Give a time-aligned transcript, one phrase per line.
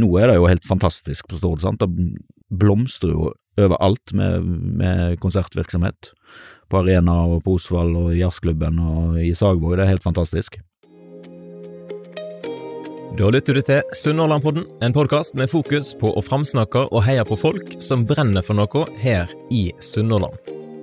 [0.00, 1.82] nå er det jo helt fantastisk på Stord, sant.
[1.82, 4.44] Det blomstrer jo overalt med,
[4.80, 6.12] med konsertvirksomhet.
[6.72, 9.76] På Arena og på Osvald og jazzklubben og i Sagvåg.
[9.76, 10.58] Det er helt fantastisk.
[13.14, 17.38] Da lytter du til Sunnhordlandpodden, en podkast med fokus på å framsnakke og heie på
[17.38, 20.53] folk som brenner for noe her i Sunnhordland.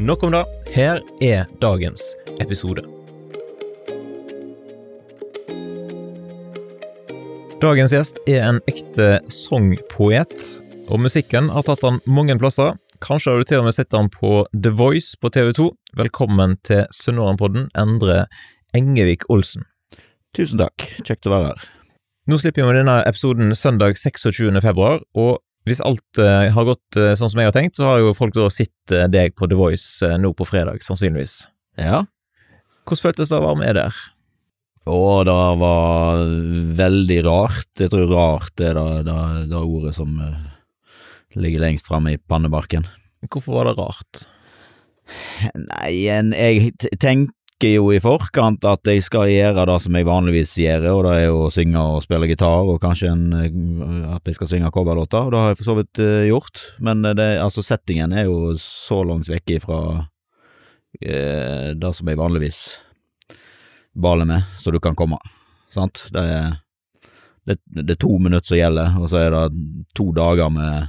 [0.00, 0.44] Nok om det.
[0.72, 2.00] Her er dagens
[2.40, 2.80] episode.
[7.60, 10.46] Dagens gjest er en ekte sangpoet,
[10.88, 12.78] og musikken har tatt han mange plasser.
[13.04, 15.68] Kanskje har du til og med sett han på The Voice på TV2.
[16.00, 18.22] Velkommen til Sunnmørenpodden, Endre
[18.72, 19.68] Engevik Olsen.
[20.32, 21.68] Tusen takk, kjekt å være her.
[22.24, 24.48] Nå slipper vi denne episoden søndag 26.
[24.64, 28.00] februar, og hvis alt uh, har gått uh, sånn som jeg har tenkt, så har
[28.00, 31.42] jo folk da sett uh, deg på The Voice nå på fredag, sannsynligvis.
[31.80, 32.04] Ja.
[32.88, 34.00] Hvordan føltes det å være med der?
[34.90, 36.22] Å, det var
[36.80, 37.70] veldig rart.
[37.78, 39.18] Jeg tror rart er det, det,
[39.52, 40.16] det ordet som
[41.36, 42.88] ligger lengst framme i pannebarken.
[43.28, 44.24] Hvorfor var det rart?
[45.58, 46.30] Nei, jeg
[47.60, 51.10] tenker jo i forkant at jeg skal gjøre det som jeg vanligvis gjør, og det
[51.12, 53.24] er jo å synge og spille gitar, og kanskje en,
[54.14, 57.04] at jeg skal synge coverlåter, og det har jeg for så vidt uh, gjort, men
[57.04, 62.60] det, altså settingen er jo så langt vekk ifra uh, det som jeg vanligvis
[63.92, 65.18] baler med, så du kan komme,
[65.68, 66.06] sant?
[66.14, 66.54] Det er,
[67.44, 69.66] det, det er to minutter som gjelder, og så er det
[69.98, 70.88] to dager med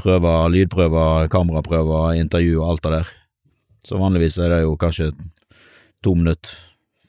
[0.00, 3.12] prøver, lydprøver, kameraprøver, intervju og alt det der.
[3.84, 5.10] Så vanligvis er det jo kanskje
[6.04, 6.56] to minutter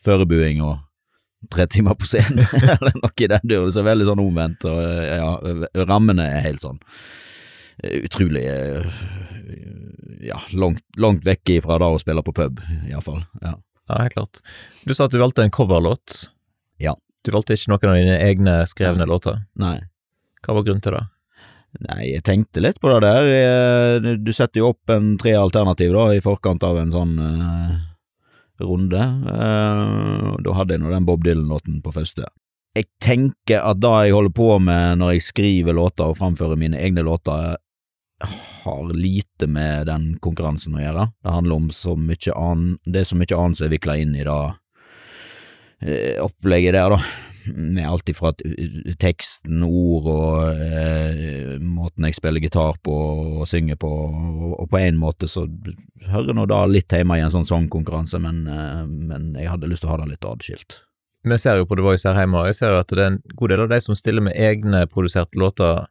[0.02, 0.80] førebuing og
[1.52, 3.74] tre timer på scenen, eller noe i den duren.
[3.74, 5.32] Så veldig sånn omvendt, og ja,
[5.90, 6.82] rammene er helt sånn
[7.82, 8.44] utrolig
[10.22, 12.60] ja, langt, langt vekk ifra da å spille på pub,
[12.90, 13.24] iallfall.
[13.42, 13.56] Ja.
[13.90, 14.42] ja, helt klart.
[14.86, 16.28] Du sa at du valgte en coverlåt.
[16.82, 16.94] Ja.
[17.26, 19.42] Du valgte ikke noen av dine egne skrevne låter.
[19.62, 19.80] Nei.
[20.46, 21.04] Hva var grunnen til det?
[21.88, 24.16] Nei, jeg tenkte litt på det der.
[24.20, 27.14] Du setter jo opp en tre alternativ da, i forkant av en sånn
[28.68, 29.02] runde.
[29.26, 32.28] Uh, da hadde jeg nå den Bob Dylan-låten på første.
[32.78, 36.80] Jeg tenker at det jeg holder på med når jeg skriver låter og framfører mine
[36.80, 37.58] egne låter,
[38.22, 41.08] har lite med den konkurransen å gjøre.
[41.26, 44.14] Det handler om så mye annet Det er så mye annet som er vikla inn
[44.16, 48.32] i det uh, opplegget der, da med alt ifra
[49.02, 52.94] teksten, ord og eh, måten jeg spiller gitar på
[53.42, 55.48] og synger på, og, og på en måte så
[56.12, 59.86] hører nå da litt hjemme i en sånn sangkonkurranse, men, eh, men jeg hadde lyst
[59.86, 60.80] til å ha det litt adskilt.
[61.24, 63.12] Vi ser jo på The Voice her hjemme, og jeg ser jo at det er
[63.12, 65.84] en god del av de som stiller med egne produserte låter,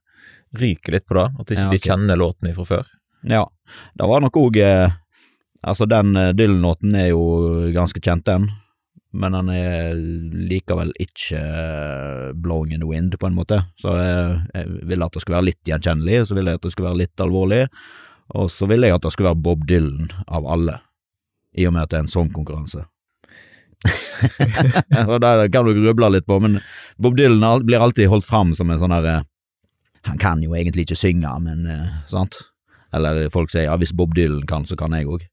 [0.59, 1.87] ryker litt på det, at ikke Ja, de ok.
[1.87, 2.89] kjenner låten fra før.
[3.31, 3.45] Ja,
[3.95, 4.91] det var nok òg eh,
[5.61, 7.21] Altså, den eh, Dylan-låten er jo
[7.75, 8.47] ganske kjent, den.
[9.11, 9.97] Men han er
[10.51, 13.59] likevel ikke eh, blowing in the wind, på en måte.
[13.81, 16.73] Så jeg, jeg ville at det skulle være litt gjenkjennelig, så ville jeg at det
[16.75, 17.65] skulle være litt alvorlig.
[18.39, 20.79] Og så ville jeg at det skulle være Bob Dylan av alle,
[21.59, 22.85] i og med at det er en sangkonkurranse.
[25.11, 26.61] og det kan du gruble litt på, men
[27.01, 29.23] Bob Dylan blir alltid holdt fram som en sånn herre
[30.05, 32.39] Han kan jo egentlig ikke synge, men eh, sant?
[32.97, 35.27] Eller folk sier ja, hvis Bob Dylan kan, så kan jeg òg.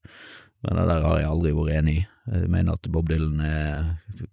[0.65, 2.05] Men det der har jeg aldri vært enig i.
[2.27, 3.85] Jeg mener at Bob Dylan er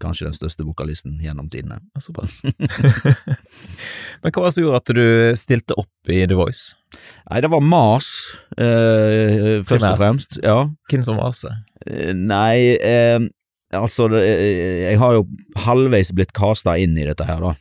[0.02, 1.76] kanskje den største vokalisten gjennom tidene.
[2.02, 2.40] Såpass.
[4.22, 5.04] Men hva var det som gjorde at du
[5.38, 6.74] stilte opp i The Voice?
[7.30, 8.08] Nei, det var mas,
[8.58, 9.92] eh, først Primært.
[9.92, 10.38] og fremst.
[10.42, 10.56] Ja.
[10.90, 11.60] Hvem som maser?
[11.86, 13.20] Eh, Nei, eh,
[13.74, 15.28] altså det, eh, Jeg har jo
[15.66, 17.54] halvveis blitt kasta inn i dette her, da.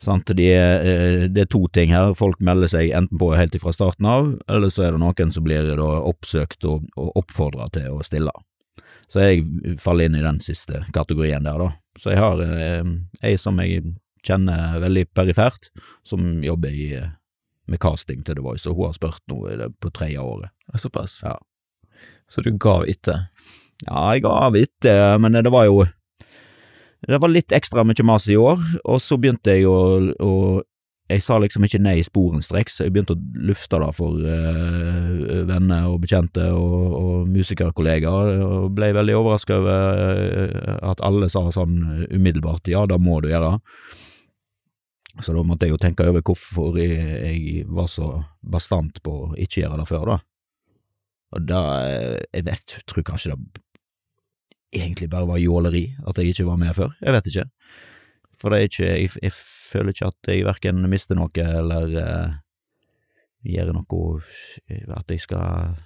[0.00, 0.26] Sant?
[0.36, 2.14] De, eh, det er to ting her.
[2.16, 5.44] Folk melder seg enten på helt fra starten av, eller så er det noen som
[5.44, 8.32] blir oppsøkt og, og oppfordra til å stille.
[9.10, 11.70] Så jeg faller inn i den siste kategorien der, da.
[12.00, 12.82] Så jeg har eh,
[13.22, 15.68] ei som jeg kjenner veldig perifert,
[16.06, 17.10] som jobber i, eh,
[17.70, 20.52] med casting til The Voice, og hun har spurt nå på tredje året.
[20.80, 21.20] Såpass.
[21.24, 21.36] Ja.
[22.28, 23.28] Så du gav etter?
[23.84, 25.84] Ja, jeg ga etter, men det var jo
[27.04, 28.56] Det var litt ekstra mye mas i år,
[28.88, 30.62] og så begynte jeg å, å
[31.14, 36.00] Jeg sa liksom ikke nei sporenstreks, jeg begynte å lufte det for uh, venner og
[36.02, 41.76] bekjente og, og musikerkollegaer, og ble veldig overraska over eh, at alle sa sånn
[42.10, 43.60] umiddelbart ja, det må du gjøre.
[45.22, 48.10] Så da måtte jeg jo tenke over hvorfor jeg, jeg var så
[48.42, 50.18] bastant på å ikke gjøre det før, da.
[51.34, 53.62] Og da eh, Jeg vet, tror kanskje det
[54.74, 56.96] egentlig bare var jåleri at jeg ikke var med før.
[56.98, 57.44] Jeg vet ikke.
[58.40, 62.36] For det er ikke Jeg, jeg føler ikke at jeg verken mister noe eller eh,
[63.54, 64.06] gjør noe
[64.96, 65.76] At jeg skal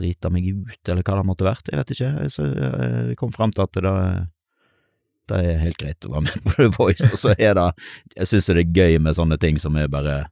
[0.00, 1.68] drite meg ut, eller hva det måtte vært.
[1.68, 2.10] Jeg vet ikke.
[2.32, 3.96] Så eh, jeg kom fram til at det
[5.30, 7.68] det er helt greit å være med på The Voice, og så er det
[8.16, 10.24] Jeg syns det er gøy med sånne ting som er bare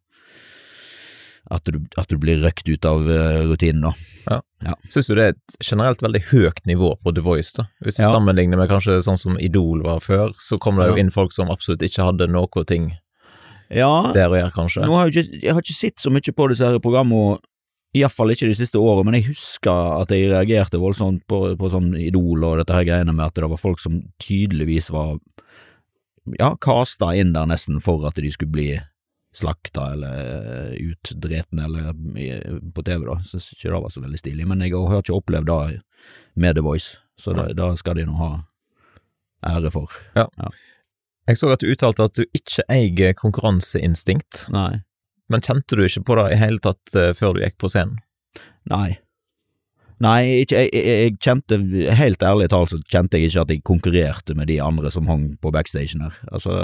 [1.50, 3.92] at du, at du blir røkt ut av eh, rutinen, da.
[4.28, 4.40] Ja.
[4.66, 4.74] Ja.
[4.92, 7.64] Syns du det er et generelt veldig høyt nivå på The Voice, da?
[7.84, 8.10] Hvis du Ja.
[8.12, 11.48] sammenligner med kanskje sånn som Idol var før, så kom det jo inn folk som
[11.48, 12.90] absolutt ikke hadde noe ting
[13.70, 14.84] Ja, der å gjøre, kanskje.
[14.84, 17.38] nå har jeg, ikke, jeg har ikke sett så mye på disse her programmene,
[17.96, 21.94] iallfall ikke de siste årene, men jeg husker at jeg reagerte voldsomt på, på sånn
[21.96, 25.16] Idol og dette her greiene med at det var folk som tydeligvis var
[26.38, 28.68] ja, kasta inn der nesten for at de skulle bli
[29.34, 33.18] slakta eller utdretne eller i- på TV, da.
[33.28, 35.80] Syns ikke det var så veldig stilig, men jeg har ikke opplevd det
[36.36, 38.30] med The Voice, så da, da skal de nå ha
[39.46, 39.90] ære for.
[41.28, 44.80] Jeg så at du uttalte at du ikke eier konkurranseinstinkt, Nei.
[45.28, 47.98] men kjente du ikke på det i hele tatt eh, før du gikk på scenen?
[48.70, 48.96] Nei.
[50.00, 51.58] Nei, ikke, jeg, jeg, kjente,
[51.98, 55.32] helt ærlig talt, så kjente jeg ikke at jeg konkurrerte med de andre som hang
[55.42, 56.14] på backstagen her.
[56.30, 56.54] Altså,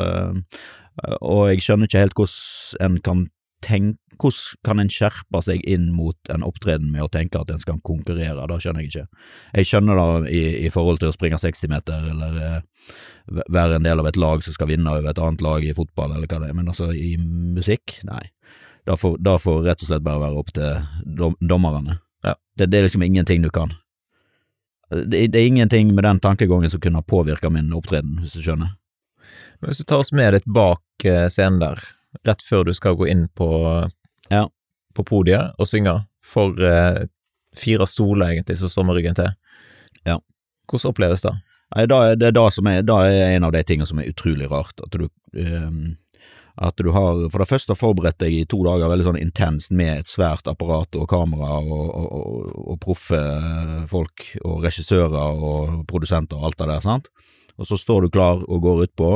[1.20, 3.26] og jeg skjønner ikke helt hvordan en kan
[3.64, 7.62] tenke hvordan kan en skjerpe seg inn mot en opptreden med å tenke at en
[7.62, 9.22] skal konkurrere, det skjønner jeg ikke.
[9.58, 12.94] Jeg skjønner det i, i forhold til å springe 60 meter, eller eh,
[13.26, 16.14] være en del av et lag som skal vinne over et annet lag i fotball,
[16.14, 18.22] eller hva det er, men altså, i musikk, nei.
[18.84, 21.98] Det får, det får rett og slett bare være opp til dom, dommerne.
[22.24, 22.36] Ja.
[22.56, 23.72] Det, det er liksom ingenting du kan.
[24.92, 28.76] Det, det er ingenting med den tankegangen som kunne påvirka min opptreden, hvis du skjønner.
[29.60, 31.80] Men Hvis du tar oss med litt bak scenen der,
[32.26, 33.90] rett før du skal gå inn på,
[34.30, 34.48] Ja.
[34.94, 37.06] på podiet og synge for eh,
[37.56, 39.34] fire stoler egentlig som står med ryggen til.
[40.06, 40.18] Ja.
[40.70, 41.34] Hvordan oppleves det?
[41.88, 44.50] Da er det da som er, da er en av de tingene som er utrolig
[44.50, 45.96] rart, at du um,
[46.56, 50.04] at du har for det første forberedt deg i to dager veldig sånn intenst med
[50.04, 53.18] et svært apparat og kamera og, og, og, og proffe
[53.90, 57.10] folk og regissører og produsenter og alt det der, sant,
[57.58, 59.10] og så står du klar og går utpå,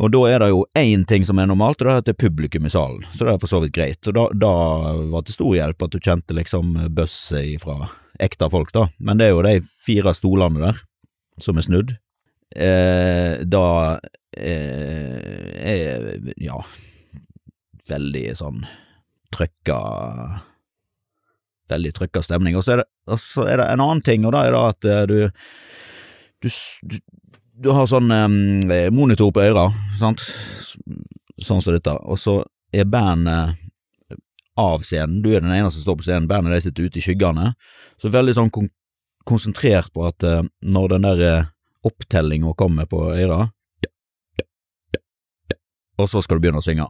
[0.00, 2.14] og da er det jo én ting som er normalt, og det er at det
[2.14, 4.52] er publikum i salen, så det er for så vidt greit, og da, da
[5.12, 9.28] var det stor hjelp at du kjente liksom bøsset ifra ekte folk, da, men det
[9.28, 10.80] er jo de fire stolene der
[11.40, 11.96] som er snudd,
[12.56, 13.66] eh, da
[14.36, 16.60] eh, er ja,
[17.90, 18.64] veldig sånn
[19.34, 19.80] trøkka
[21.70, 22.56] Veldig trøkka stemning.
[22.58, 22.80] Og så
[23.46, 25.18] er det en annen ting, og da er det at eh, du
[26.40, 26.48] du,
[26.82, 26.96] du,
[27.60, 29.68] du har sånn eh, monitor på øra,
[29.98, 30.22] sant,
[31.40, 32.40] sånn som dette, og så
[32.72, 33.58] er bandet
[34.60, 37.04] av scenen, du er den eneste som står på scenen, bandet de sitter ute i
[37.04, 37.52] skyggene,
[38.00, 38.70] så veldig sånn kon
[39.28, 41.48] konsentrert på at eh, når den der eh,
[41.86, 43.44] opptellinga kommer på øra,
[46.00, 46.86] og så skal du begynne å synge.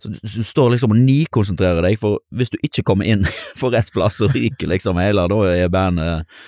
[0.00, 3.26] Så du, står liksom og nikonsentrerer deg, for hvis du ikke kommer inn
[3.60, 6.38] for rett plass, så ryker liksom hele, da er bandet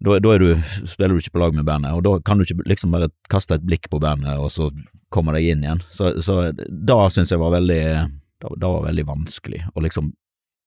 [0.00, 0.48] da, da du,
[0.88, 3.58] spiller du ikke på lag med bandet, og da kan du ikke liksom bare kaste
[3.58, 4.70] et blikk på bandet, og så
[5.14, 5.82] komme deg inn igjen.
[5.92, 7.82] Så, så da syns jeg var veldig
[8.42, 10.12] da, da var veldig vanskelig å liksom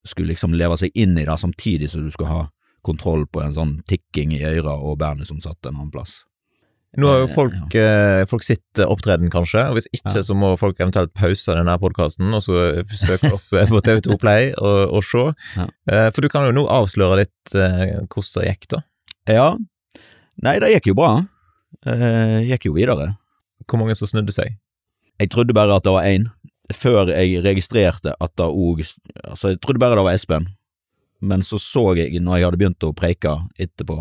[0.07, 2.47] skulle liksom leve seg inn i det, samtidig som du skulle ha
[2.87, 6.21] kontroll på en sånn tikking i øra og bandet som satt en annen plass.
[6.97, 8.25] Nå har jo Eh, folk, ja.
[8.25, 10.23] folk sitt opptreden, kanskje, og hvis ikke Ja.
[10.25, 14.53] så må folk eventuelt pause denne podkasten og så søke opp eh, på TV2 Play
[14.57, 15.25] og, og se.
[15.59, 15.67] Ja.
[15.91, 18.81] Eh, For du kan jo nå avsløre litt eh, hvordan det gikk, da.
[19.29, 19.53] Ja,
[20.41, 21.11] nei, det gikk jo bra.
[21.85, 23.13] Eh, gikk jo videre.
[23.69, 24.55] Hvor mange som snudde seg.
[25.19, 26.29] Jeg trodde bare at det var én,
[26.73, 28.81] før jeg registrerte at det òg
[29.25, 30.47] Altså, jeg trodde bare det var Espen,
[31.21, 33.99] men så så jeg, når jeg hadde begynt å preike etterpå,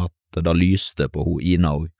[0.00, 1.90] at det lyste på hun Ina òg.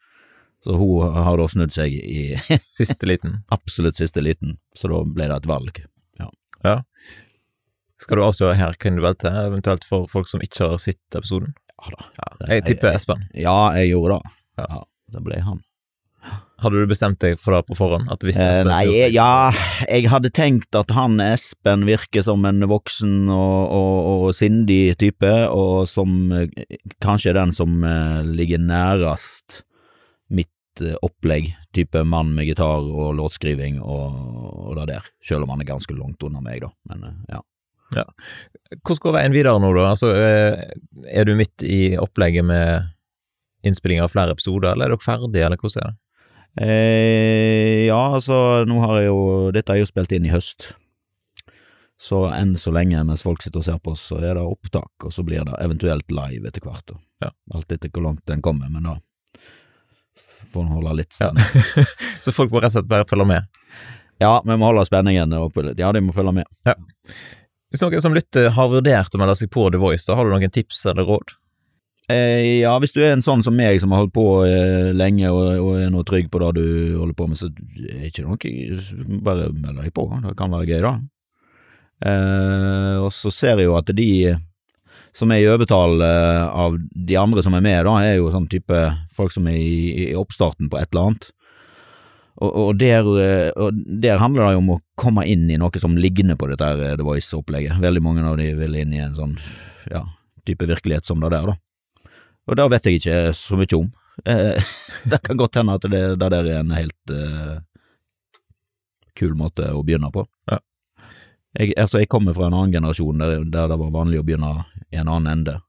[0.64, 2.38] Så hun har da snudd seg i
[2.78, 3.42] Siste liten.
[3.56, 5.84] absolutt siste liten, så da ble det et valg.
[8.00, 11.54] Skal du avsløre her hvem du valgte, eventuelt for folk som ikke har sett episoden?
[11.92, 12.32] Ja.
[12.48, 13.28] Jeg tipper Espen.
[13.36, 14.34] Ja, jeg gjorde det.
[14.62, 14.66] Ja.
[14.70, 14.82] Ja,
[15.14, 15.62] det ble han.
[16.64, 18.08] Hadde du bestemt deg for det på forhånd?
[18.08, 19.50] Eh, nei, jeg, ja,
[19.84, 25.32] jeg hadde tenkt at han Espen virker som en voksen og, og, og sindig type,
[25.50, 29.60] og som eh, kanskje er den som eh, ligger nærest
[30.32, 34.16] mitt eh, opplegg, type mann med gitar og låtskriving og,
[34.70, 37.42] og det der, selv om han er ganske langt unna meg, da, men eh,
[37.96, 38.04] ja.
[38.80, 39.90] Hvordan går veien videre nå, da?
[39.92, 40.64] Altså, eh,
[41.12, 42.90] er du midt i opplegget med
[43.64, 46.00] innspilling av flere episoder, eller er dere ferdige, eller hvordan er det?
[46.54, 48.36] Eh, ja, altså,
[48.68, 49.22] nå har jeg jo
[49.54, 50.74] Dette er jo spilt inn i høst.
[51.98, 54.92] Så enn så lenge, mens folk sitter og ser på oss, så er det opptak,
[55.06, 56.94] og så blir det eventuelt live etter hvert.
[57.22, 57.30] Ja.
[57.54, 58.98] Alt etter hvor langt den kommer, men da
[60.54, 61.30] får en holde litt Ja.
[62.22, 63.62] Så folk må rett og slett bare følge med.
[64.22, 64.36] Ja.
[64.44, 65.80] vi må holde spenningen oppe litt.
[65.80, 66.46] Ja, de må følge med.
[67.74, 70.30] Hvis noen som lytter har vurdert å melde seg på The Voice, da har du
[70.30, 71.32] noen tips eller råd?
[72.06, 75.26] Eh, ja, hvis du er en sånn som meg som har holdt på eh, lenge
[75.32, 76.66] og, og er noe trygg på det du
[77.00, 80.68] holder på med, så er det ikke noe Bare meld deg på, det kan være
[80.70, 80.94] gøy, da.
[82.12, 84.10] Eh, og så ser jeg jo at de
[85.14, 88.46] som er i overtall eh, av de andre som er med, da, er jo sånn
[88.54, 88.84] type
[89.18, 91.30] folk som er i, i oppstarten på et eller annet.
[92.42, 95.78] Og, og, der, eh, og der handler det jo om å komme inn i noe
[95.78, 97.78] som ligner på dette her eh, The Voice-opplegget.
[97.82, 99.36] Veldig mange av de vil inn i en sånn
[99.92, 100.02] ja,
[100.46, 102.10] type virkelighet som det der, da.
[102.44, 103.92] Og det vet jeg ikke så mye om.
[104.26, 104.72] Eh,
[105.10, 107.58] det kan godt hende at det, det der er en helt eh,
[109.14, 110.26] kul måte å begynne på.
[110.50, 110.58] Ja.
[111.54, 114.56] Jeg, altså, jeg kommer fra en annen generasjon der, der det var vanlig å begynne
[114.90, 115.60] i en annen ende,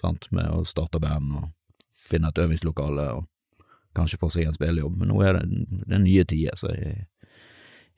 [0.00, 1.50] sant, med å starte band og
[2.08, 3.26] finne et øvingslokale og
[3.96, 7.06] kanskje få seg en spillejobb, men nå er det, det er nye tider, så jeg,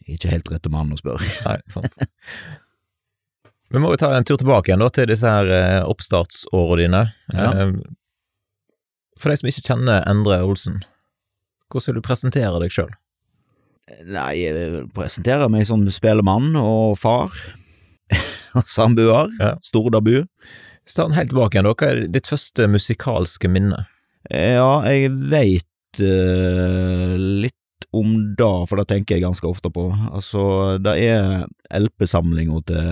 [0.04, 1.26] jeg er ikke helt rette mann å spørre.
[1.48, 1.98] Nei, sant.
[3.74, 7.04] Vi må jo ta en tur tilbake igjen da, til disse her eh, oppstartsårene dine.
[7.34, 7.48] Ja.
[7.64, 7.72] Eh,
[9.18, 10.82] For de som ikke kjenner Endre Olsen,
[11.72, 12.92] hvordan vil du presentere deg sjøl?
[14.08, 17.34] Nei, jeg presenterer meg som spelemann og far.
[18.58, 19.32] og samboer.
[19.40, 19.54] Ja.
[19.64, 20.24] Stordabu.
[20.84, 21.74] Ta den helt tilbake igjen, da.
[21.74, 23.84] Hva er ditt første musikalske minne?
[24.30, 27.54] Ja, jeg veit eh, litt
[27.94, 29.86] om det, for det tenker jeg ganske ofte på.
[30.10, 30.42] Altså,
[30.82, 31.44] det er
[31.78, 32.88] LP-samlinga til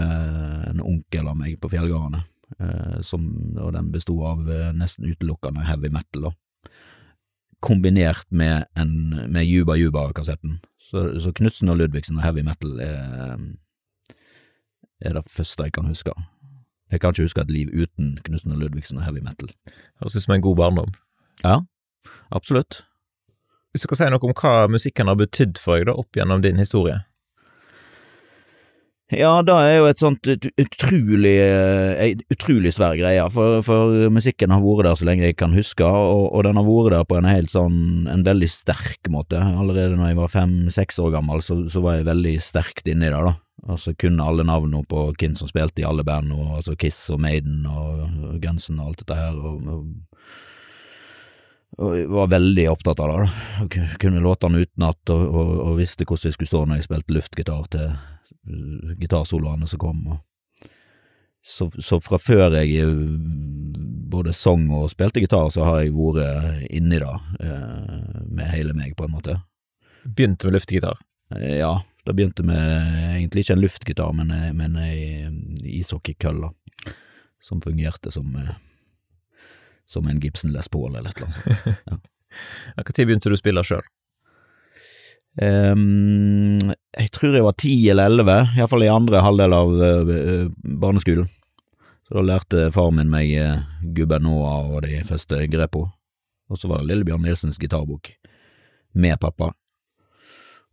[0.71, 2.23] en onkel av meg på Fjellgardene,
[2.59, 3.26] eh, som,
[3.59, 6.35] og den besto av eh, nesten utelukkende heavy metal, da.
[7.62, 8.94] Kombinert med, en,
[9.30, 10.61] med Juba Juba-kassetten.
[10.90, 13.37] Så, så Knutsen og Ludvigsen og heavy metal er,
[15.02, 16.14] er det første jeg kan huske.
[16.92, 19.54] Jeg kan ikke huske et liv uten Knutsen og Ludvigsen og heavy metal.
[20.02, 20.90] Høres ut som en god barndom.
[21.42, 21.61] Ja,
[22.35, 22.82] absolutt.
[23.73, 26.45] Hvis du kan si noe om hva musikken har betydd for deg da, opp gjennom
[26.45, 27.00] din historie?
[29.12, 34.62] Ja, det er jo et sånt utrolig, eh, utrolig svær greie, for, for musikken har
[34.64, 37.29] vært der så lenge jeg kan huske, og, og den har vært der på en
[37.29, 39.37] helt sånn, en veldig sterk måte.
[39.37, 43.21] Allerede når jeg var fem-seks år gammel, så, så var jeg veldig sterkt inni det,
[43.21, 43.35] da.
[43.69, 47.21] Altså kunne alle navnene på hvem som spilte i alle band, og, altså Kiss og
[47.23, 49.85] Maiden og Gunsen og alt dette her, og, og,
[51.79, 53.87] og var veldig opptatt av det, da.
[54.02, 57.71] Kunne låtene utenat, og, og, og visste hvordan jeg skulle stå når jeg spilte luftgitar
[57.73, 60.02] til uh, gitarsoloene som kom.
[61.43, 63.17] Så, så fra før jeg uh,
[64.12, 68.93] både sang og spilte gitar, så har jeg vært inni det uh, med hele meg,
[68.99, 69.38] på en måte.
[70.05, 71.00] Begynte med luftgitar.
[71.35, 75.31] Eh, Ja, det begynte med egentlig ikke en luftgitar, men, eh, men ei
[75.79, 76.50] ishockeykølle
[77.43, 78.55] som fungerte som, eh,
[79.92, 82.08] som en Gibson Les Paul eller et eller annet sånt.
[82.76, 83.84] Når begynte du å spille sjøl?
[85.40, 86.58] Um,
[86.92, 90.50] jeg tror jeg var ti eller elleve, iallfall i andre halvdel av uh,
[90.82, 91.30] barneskolen.
[92.04, 93.62] Så da lærte far min meg uh,
[93.96, 95.87] Gubben Noah og de første grepa.
[96.52, 98.12] Og så var det Lillebjørn Nilsens gitarbok
[98.92, 99.52] med pappa.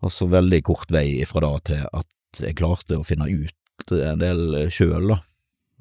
[0.04, 4.20] Og så veldig kort vei ifra da til at jeg klarte å finne ut en
[4.20, 5.22] del sjøl, da.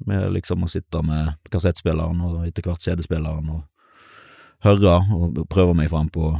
[0.07, 3.65] Med liksom å sitte med kassettspilleren og etter hvert CD-spilleren og
[4.63, 6.31] høre og prøve meg fram på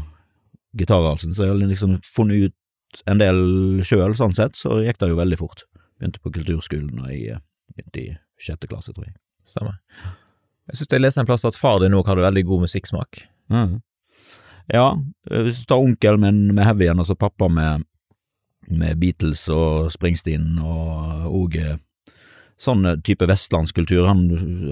[0.80, 3.40] gitarhalsen, så jeg har liksom funnet ut en del
[3.86, 5.66] sjøl, sånn sett, så gikk det jo veldig fort.
[6.00, 7.44] Begynte på kulturskolen og jeg eh,
[7.76, 8.08] begynte i
[8.40, 9.16] sjette klasse, tror jeg.
[9.48, 9.78] Stemmer.
[10.70, 13.24] Jeg synes jeg leste en plass at far din òg hadde veldig god musikksmak.
[13.52, 13.80] Mm.
[14.74, 14.88] Ja,
[15.30, 17.86] eh, hvis du tar onkel min med heavyen, og så pappa med,
[18.70, 21.56] med Beatles og Springsteen og og
[22.60, 24.04] sånn eh, type vestlandskultur.
[24.08, 24.26] Han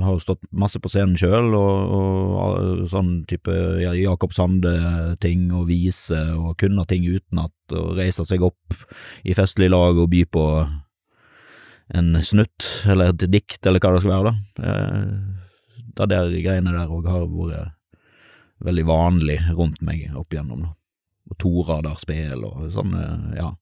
[0.03, 1.93] har jo stått masse på scenen sjøl, og,
[2.37, 8.75] og sånn type Jakob Sande-ting og vise, og kunne ting utenat, og reise seg opp
[9.23, 10.45] i festlig lag og by på
[11.95, 14.71] en snutt, eller et dikt, eller hva det skal være, da.
[14.71, 15.35] Eh,
[15.97, 17.71] Det der greiene der òg har vært
[18.61, 20.73] veldig vanlig rundt meg opp igjennom, da.
[21.31, 23.53] Og Tora der spel og sånn, eh, ja,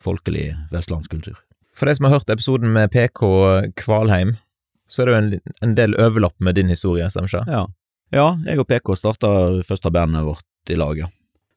[0.00, 1.40] folkelig vestlandskultur.
[1.76, 3.20] For de som har hørt episoden med PK
[3.78, 4.34] Kvalheim,
[4.90, 7.44] så er det jo en, en del overlapp med din historie, Samsha.
[7.46, 7.64] Ja.
[8.14, 9.30] ja, jeg og PK starta
[9.66, 11.10] første bandet vårt i lag, ja.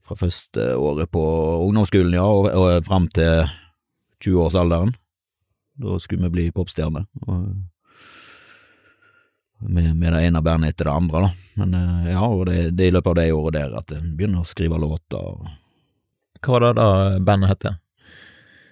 [0.03, 1.23] Fra første året på
[1.63, 3.47] ungdomsskolen, ja, og, og fram til
[4.23, 4.93] 20-årsalderen.
[5.83, 7.05] Da skulle vi bli popstjerne.
[7.27, 7.45] og
[9.63, 11.29] Med, med det ene bandet etter det andre, da.
[11.61, 14.13] Men eh, ja, og det, det er i løpet av det året der at en
[14.17, 15.45] begynner å skrive låter
[16.43, 16.87] Hva var det da
[17.23, 17.67] bandet het?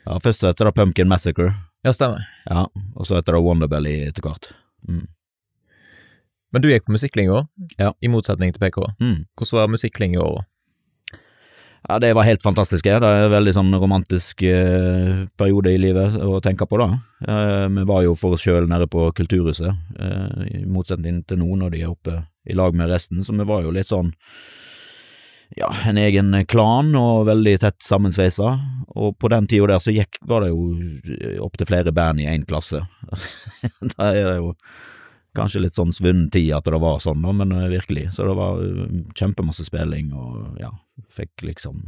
[0.06, 1.54] Ja, Først heter det Pumpkin Massacre,
[1.86, 2.24] Ja, stemmer.
[2.50, 2.66] ja,
[2.96, 4.52] og så heter det Wonderbelly etter hvert.
[4.88, 5.08] Mm.
[6.54, 7.48] Men du gikk på musikklinja,
[7.80, 7.94] Ja.
[8.02, 8.82] i motsetning til PK.
[9.00, 9.26] Mm.
[9.38, 10.46] Hvordan var musikklinja?
[11.90, 12.84] Ja, det var helt fantastisk.
[12.84, 17.00] Det er en veldig sånn romantisk eh, periode i livet å tenke på, da.
[17.28, 21.56] Eh, vi var jo for oss sjøl nede på Kulturhuset, eh, i motsetning til nå
[21.58, 24.14] når de er oppe i lag med resten, så vi var jo litt sånn
[25.58, 28.54] ja, en egen klan og veldig tett sammensveisa,
[28.92, 32.46] og på den tida der så gikk, var det jo opptil flere band i én
[32.48, 32.84] klasse.
[33.96, 34.54] da er det jo
[35.38, 38.10] kanskje litt sånn svunnen tid at det var sånn, da, men eh, virkelig.
[38.16, 40.72] Så det var eh, kjempemasse spilling, og ja,
[41.12, 41.84] fikk liksom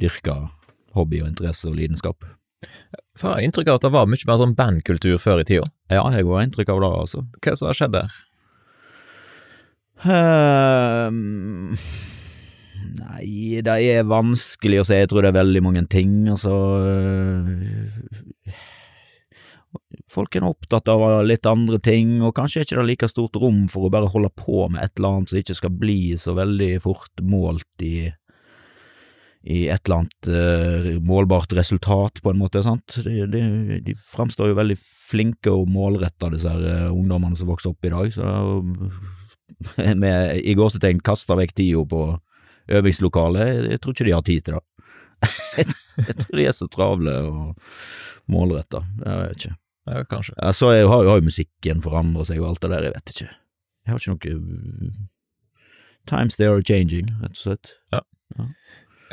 [0.00, 0.38] dyrka
[0.96, 2.26] hobby og interesse og lidenskap.
[2.62, 5.66] Jeg har inntrykk av at det var mye mer sånn bandkultur før i tida.
[5.90, 7.24] Ja, jeg har inntrykk av det, altså.
[7.38, 8.20] Hva er det som har skjedd der?
[10.02, 11.76] Ehm,
[12.98, 15.00] nei, det er vanskelig å si.
[15.00, 16.14] Jeg tror det er veldig mange ting.
[16.32, 17.46] Altså øh,
[20.12, 23.64] Folk er opptatt av litt andre ting, og kanskje er ikke det like stort rom
[23.72, 26.72] for å bare holde på med et eller annet som ikke skal bli så veldig
[26.84, 28.10] fort målt i
[29.42, 32.62] i et eller annet uh, målbart resultat, på en måte.
[32.62, 32.98] sant?
[33.02, 37.72] De, de, de framstår jo veldig flinke og målretta, disse her uh, ungdommene som vokser
[37.72, 38.12] opp i dag.
[38.14, 38.28] Så
[39.82, 42.04] er med i gåsetegn kasta vekk tida på
[42.68, 43.70] øvingslokalet.
[43.70, 44.64] Jeg, tror ikke de har tid til det.
[45.58, 47.56] jeg, tror de er så travle og
[48.30, 48.82] målretta.
[49.04, 49.56] Jeg vet ikke.
[49.90, 50.34] Ja, kanskje.
[50.38, 53.30] Ja, så jeg har, jo- musikken forandra seg og alt det der, jeg vet ikke.
[53.82, 54.92] Jeg har ikke noe
[56.06, 57.72] Times they are changing, rett og slett.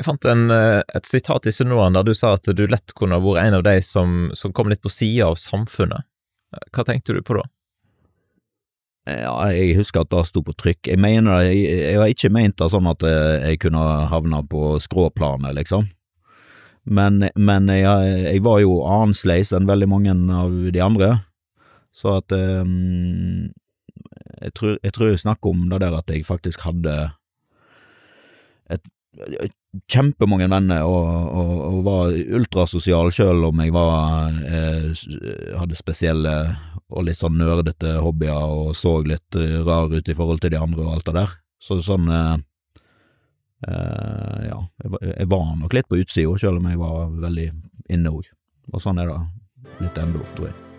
[0.00, 3.18] Jeg fant en, eh, et sitat i Sunnmøre der du sa at du lett kunne
[3.22, 6.06] vært en av de som, som kom litt på sida av samfunnet.
[6.74, 7.44] Hva tenkte du på da?
[9.10, 10.90] Ja, jeg husker at det sto på trykk.
[10.92, 14.76] Jeg mener jeg, jeg har ikke ment det sånn at eh, jeg kunne havna på
[14.82, 15.88] skråplanet, liksom.
[16.90, 21.10] Men, men jeg, jeg var jo annerledes enn veldig mange av de andre,
[21.92, 23.50] så at um,
[24.40, 26.94] jeg, tror, jeg tror jeg snakker om det der at jeg faktisk hadde
[28.70, 28.86] et
[29.90, 34.88] kjempemange venner og, og, og var ultrasosial selv om jeg var eh,
[35.60, 36.34] hadde spesielle
[36.90, 40.60] og litt sånn nerdete hobbyer og så litt eh, rar ut i forhold til de
[40.60, 41.36] andre og alt det der.
[41.62, 42.32] Så sånn eh,
[43.68, 47.46] eh, Ja, jeg, jeg var nok litt på utsida, selv om jeg var veldig
[47.94, 48.32] inne òg.
[48.74, 49.20] Og sånn er det
[49.84, 50.69] litt ennå, tror jeg.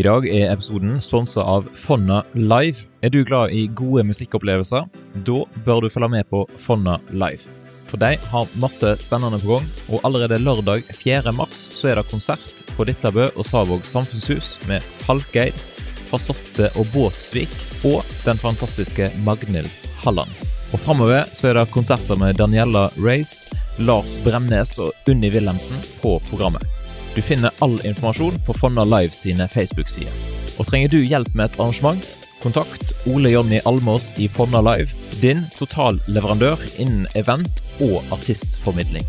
[0.00, 2.86] I dag er episoden sponsa av Fonna Live.
[3.04, 4.86] Er du glad i gode musikkopplevelser?
[5.26, 7.50] Da bør du følge med på Fonna Live.
[7.90, 11.34] For de har masse spennende på gang, og allerede lørdag 4.
[11.36, 15.60] mars så er det konsert på Dittlabø og Savåg samfunnshus med Falkeid,
[16.08, 17.52] Fasotte og Båtsvik
[17.92, 19.68] og den fantastiske Magnhild
[20.00, 20.32] Halland.
[20.72, 23.52] Og framover så er det konserter med Daniela Race,
[23.84, 26.79] Lars Bremnes og Unni Wilhelmsen på programmet.
[27.14, 30.12] Du finner all informasjon på Fonna Live sine Facebook-sider.
[30.58, 32.04] Og trenger du hjelp med et arrangement?
[32.40, 39.04] Kontakt Ole Jonny Almås i Fonna Live, din totalleverandør innen event- og artistformidling.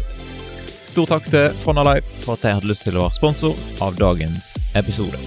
[0.90, 3.96] Stor takk til Fonna Live for at de hadde lyst til å være sponsor av
[4.02, 5.22] dagens episode.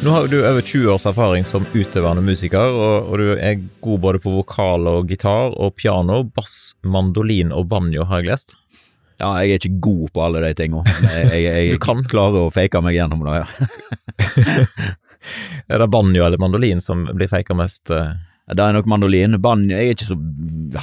[0.00, 4.00] Nå har du over 20 års erfaring som utøvende musiker, og, og du er god
[4.08, 8.56] både på vokal og gitar og piano, bass, mandolin og banjo, har jeg lest.
[9.24, 10.84] Ja, jeg er ikke god på alle de tingene.
[11.00, 12.04] Jeg, jeg, jeg, Du kan.
[12.12, 13.48] klare å fake meg gjennom det, ja.
[15.72, 17.88] Er det banjo eller mandolin som blir faka mest?
[17.94, 18.10] eh?
[18.52, 19.38] Det er nok mandolin.
[19.40, 20.18] Banjo, jeg er ikke så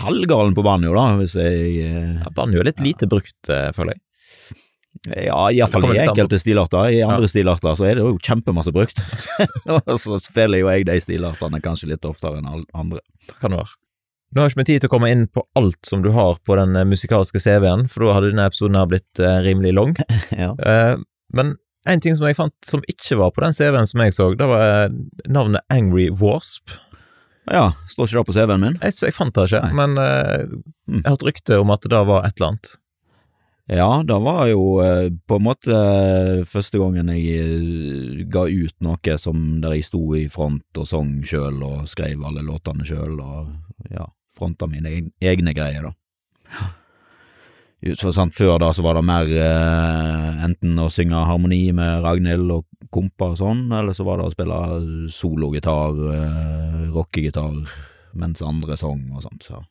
[0.01, 3.93] halvgalen på banjo, da, hvis jeg eh, Ja, banjo er litt lite brukt, eh, føler
[3.93, 4.01] jeg.
[5.27, 6.89] Ja, iallfall i enkelte stilarter.
[6.93, 7.31] I andre Ja.
[7.31, 8.97] stilarter så er det jo kjempemasse brukt.
[9.77, 12.99] Og så spiller jo jeg de stilartene kanskje litt oftere enn alle andre.
[13.29, 13.73] Det kan det være.
[14.31, 16.55] Nå har ikke vi tid til å komme inn på alt som du har på
[16.55, 19.95] den eh, musikalske CV-en, for da hadde denne episoden blitt eh, rimelig lang.
[20.43, 20.53] Ja.
[20.55, 20.95] Eh,
[21.35, 21.55] men
[21.89, 24.47] en ting som jeg fant som ikke var på den CV-en som jeg så, det
[24.47, 24.93] var eh,
[25.27, 26.71] navnet Angry Wasp.
[27.51, 28.77] ja, står ikke det på CV-en min?
[28.83, 29.73] Jeg, jeg fant det ikke, Nei.
[29.81, 30.45] men eh,
[30.91, 31.01] Mm.
[31.05, 32.69] jeg har et rykte om at det da var et eller annet.
[33.71, 35.75] Ja, det var jo eh, på en måte
[36.49, 41.61] første gangen jeg ga ut noe som der jeg sto i front og sang sjøl
[41.63, 43.53] og skrev alle låtene sjøl og
[43.93, 45.95] ja, fronta mine egne greier, da.
[47.97, 52.51] Så sant, Før da så var det mer eh, enten å synge harmoni med Ragnhild
[52.53, 54.59] og kompa og sånn, eller så var det å spille
[55.09, 57.57] sologitar, eh, rockegitar,
[58.21, 59.49] mens andre sang og sånt.
[59.49, 59.63] Så.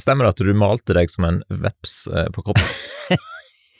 [0.00, 2.66] Stemmer det at du malte deg som en veps eh, på kroppen?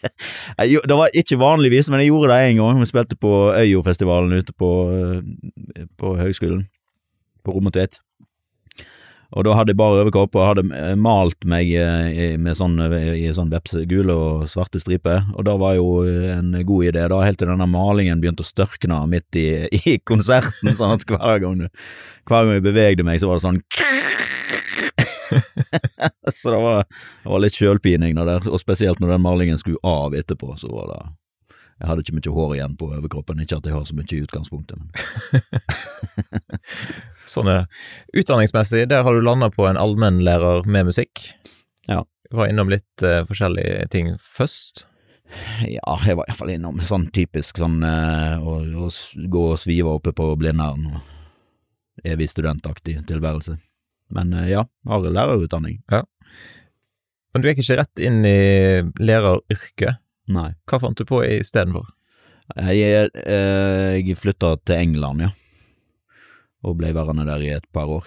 [0.02, 2.78] Det var ikke vanligvis, men jeg gjorde det en gang.
[2.80, 6.64] Vi spilte på Øyofestivalen ute på, eh, på høgskolen,
[7.46, 8.00] på Rommetveit.
[9.32, 13.14] Og da hadde jeg bare overkropp og hadde eh, malt meg eh, med sånn, eh,
[13.16, 17.22] i sånn vepse, gule og svarte striper, og da var jo en god idé, da,
[17.24, 19.46] helt til denne malingen begynte å størkne midt i,
[19.94, 21.64] i konserten, sånn at hver gang,
[22.28, 23.62] hver gang jeg bevegde meg, så var det sånn
[26.32, 26.84] Så det var,
[27.24, 30.90] det var litt sjølpining, det og spesielt når den malingen skulle av etterpå, så var
[30.90, 31.00] det
[31.82, 34.20] Jeg hadde ikke mye hår igjen på overkroppen, ikke at jeg har så mye i
[34.22, 34.86] utgangspunktet, men
[37.32, 37.80] Sånn er det.
[38.22, 41.24] Utdanningsmessig, der har du landa på en allmennlærer med musikk.
[41.90, 42.04] Ja.
[42.30, 44.84] Du var innom litt uh, forskjellige ting først.
[45.66, 48.88] Ja, jeg var iallfall innom sånn typisk sånn uh, å, å
[49.32, 53.56] gå og svive oppe på Blindern og evig studentaktig tilværelse.
[54.14, 55.80] Men uh, ja, har lærerutdanning.
[55.90, 56.04] Ja.
[57.34, 58.38] Men du gikk ikke rett inn i
[59.02, 60.01] læreryrket.
[60.30, 60.52] Nei.
[60.68, 61.88] Hva fant du på istedenfor?
[62.52, 65.30] Jeg, eh, jeg flytta til England, ja,
[66.66, 68.06] og ble værende der i et par år.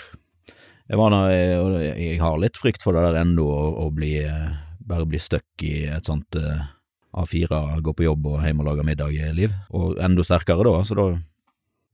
[0.86, 3.46] Jeg, var der, og jeg har litt frykt for det der ennå,
[3.82, 4.52] å, bli, eh,
[4.86, 6.68] bare bli stuck i et sånt eh,
[7.16, 11.08] A4, gå på jobb og hjem og lage middag-liv, og enda sterkere da, så da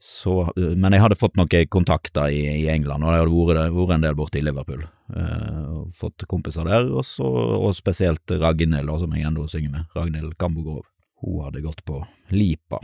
[0.01, 3.93] så, men jeg hadde fått noen kontakter i, i England, og jeg hadde vært, vært
[3.93, 4.81] en del borte i Liverpool.
[5.13, 7.27] Eh, fått kompiser der, og, så,
[7.59, 9.93] og spesielt Ragnhild, som jeg ennå synger med.
[9.93, 10.87] Ragnhild Kambogrov.
[11.21, 12.01] Hun hadde gått på
[12.33, 12.81] Lipa.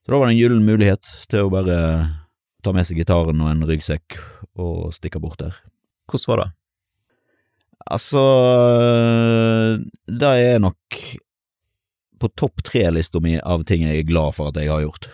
[0.00, 1.78] Så da var det en gyllen mulighet til å bare
[2.64, 4.16] ta med seg gitaren og en ryggsekk
[4.56, 5.60] og stikke bort der.
[6.08, 6.50] Hvordan var det?
[7.90, 8.22] Altså,
[10.08, 11.04] det er nok
[12.20, 15.12] på topp tre-lista mi av ting jeg er glad for at jeg har gjort.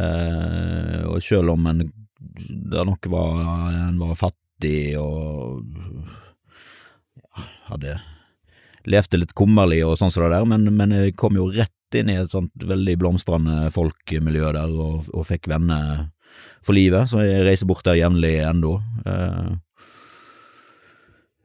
[0.00, 1.84] Eh, og selv om en
[2.38, 3.40] det nok var,
[3.88, 5.64] en var fattig og
[7.16, 7.98] ja, hadde
[8.88, 12.12] levde litt kummerlig og sånn som det der, men, men jeg kom jo rett inn
[12.12, 16.08] i et sånt veldig blomstrende folkemiljø der og, og fikk venner
[16.64, 18.76] for livet, så jeg reiser bort der jevnlig ennå.
[19.08, 19.50] Eh,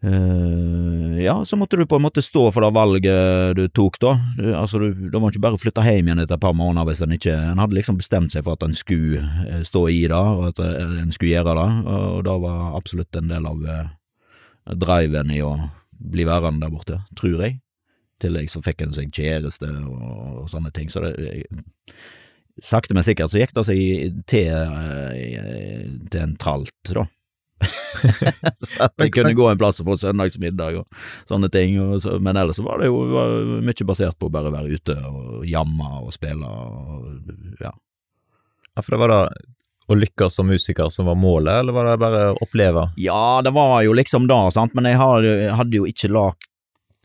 [0.05, 4.11] Eh, ja, så måtte du på en måte stå for det valget du tok, da.
[4.37, 6.85] Du, altså, du, da må det ikke bare flytte hjem igjen etter et par måneder
[6.89, 10.03] hvis en ikke En hadde liksom bestemt seg for at en skulle eh, stå i
[10.11, 13.65] det, og at eh, en skulle gjøre det, og det var absolutt en del av
[13.65, 15.55] uh, driven i å
[15.89, 17.57] bli værende der borte, tror jeg.
[17.57, 20.05] I tillegg så fikk en seg kjæreste og,
[20.43, 21.41] og sånne ting, så det
[22.63, 24.75] Sakte, men sikkert så gikk det seg til,
[26.07, 27.03] til en tralt, da.
[28.59, 32.17] så at jeg kunne gå en plass og få søndagsmiddag og sånne ting, og så,
[32.19, 35.91] men ellers var det jo var mye basert på å bare være ute og jamme
[36.03, 37.71] og spille og ja.
[38.75, 39.21] Ja, for det var da
[39.85, 42.87] å lykkes som musiker som var målet, eller var det bare å oppleve?
[42.97, 46.09] Ja, det var jo liksom det, sant, men jeg hadde, hadde jo ikke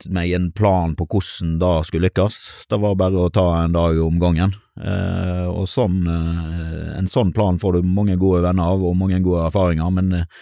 [0.09, 2.37] meg en plan på hvordan det skulle lykkes.
[2.69, 4.53] Det var bare å ta en dag om gangen.
[4.81, 9.19] Eh, og sånn, eh, en sånn plan får du mange gode venner av og mange
[9.21, 10.39] gode erfaringer, men eh,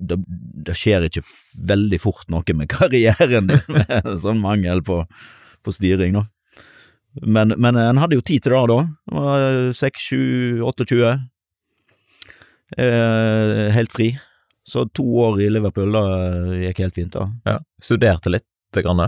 [0.00, 0.20] det,
[0.68, 1.24] det skjer ikke
[1.72, 5.02] veldig fort noe med karrieren din med sånn mangel på,
[5.62, 6.26] på styring, da.
[7.20, 8.78] Men, men en hadde jo tid til det da.
[9.04, 11.10] Det var 6, 7, 28.
[12.80, 14.14] Eh, helt fri.
[14.64, 16.02] Så to år i Liverpool, da
[16.62, 17.26] gikk helt fint, da.
[17.44, 17.58] Ja.
[17.82, 18.46] Studerte litt
[18.80, 19.04] grann?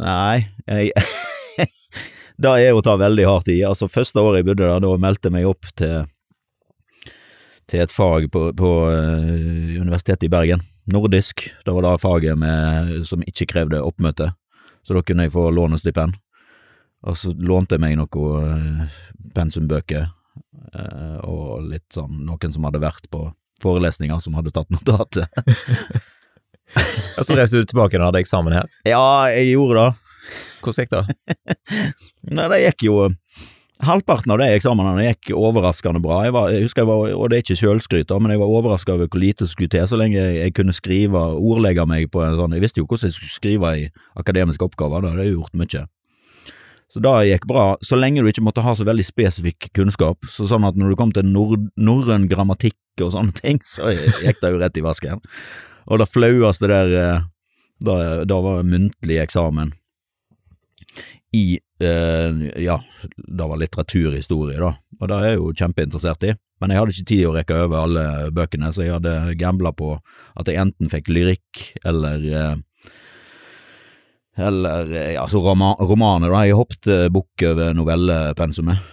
[0.00, 0.94] Nei, jeg
[2.40, 3.60] Det er å ta veldig hardt i.
[3.62, 6.08] Altså, første året jeg bodde der, da meldte jeg meg opp til
[7.70, 11.46] til et fag på, på uh, Universitetet i Bergen, nordisk.
[11.64, 14.32] Det var da faget med, som ikke krevde oppmøte,
[14.84, 15.78] så da kunne jeg få lån
[17.04, 19.00] Og så lånte jeg meg noen uh,
[19.34, 20.08] pensumbøker,
[20.74, 25.26] eh, og litt sånn noen som hadde vært på forelesninger, som hadde tatt notater.
[27.14, 28.70] Ja, så reiste du tilbake og hadde eksamen her.
[28.88, 29.92] ja, jeg gjorde det.
[30.64, 31.36] Hvordan gikk det?
[32.36, 32.98] Nei, det gikk jo
[33.84, 36.20] Halvparten av de eksamenene gikk overraskende bra.
[36.24, 38.94] Jeg, var, jeg husker jeg var, og det er ikke sjølskryt, men jeg var overraska
[38.94, 42.22] over hvor lite som skulle til, så lenge jeg, jeg kunne skrive, ordlegge meg på
[42.24, 43.84] en sånn Jeg visste jo hvordan jeg skulle skrive i
[44.22, 45.84] akademiske oppgaver, da hadde jeg gjort mye.
[46.94, 50.22] Så det gikk bra, så lenge du ikke måtte ha så veldig spesifikk kunnskap.
[50.30, 54.54] Så sånn at når du kom til norrøn grammatikk og sånne ting, så gikk det
[54.54, 55.24] jo rett i vasken.
[55.90, 57.24] Og det flaueste der, eh,
[57.84, 59.74] da, da var muntlig eksamen
[61.34, 62.78] i eh, ja,
[63.16, 66.34] det var litteraturhistorie, da, og det er jeg jo kjempeinteressert i.
[66.62, 69.96] Men jeg hadde ikke tid å rekke over alle bøkene, så jeg hadde gambla på
[70.38, 72.54] at jeg enten fikk lyrikk eller eh,
[74.46, 76.44] eller eh, ja, så romaner, da.
[76.46, 78.92] Jeg hoppet bukk over novellepensumet.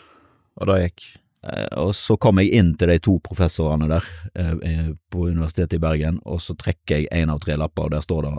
[0.60, 1.06] Og det gikk?
[1.48, 5.80] Eh, Og så kom jeg inn til de to professorene der eh, eh, på Universitetet
[5.80, 8.38] i Bergen, og så trekker jeg en av tre lapper, og der står det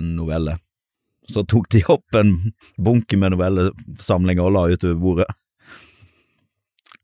[0.00, 0.54] novelle.
[1.28, 2.30] Så tok de opp en
[2.80, 5.28] bunke med novellesamlinger og la utover bordet.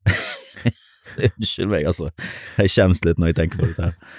[1.28, 2.08] Unnskyld meg, altså.
[2.56, 4.16] Jeg skjemmes litt når jeg tenker på dette her.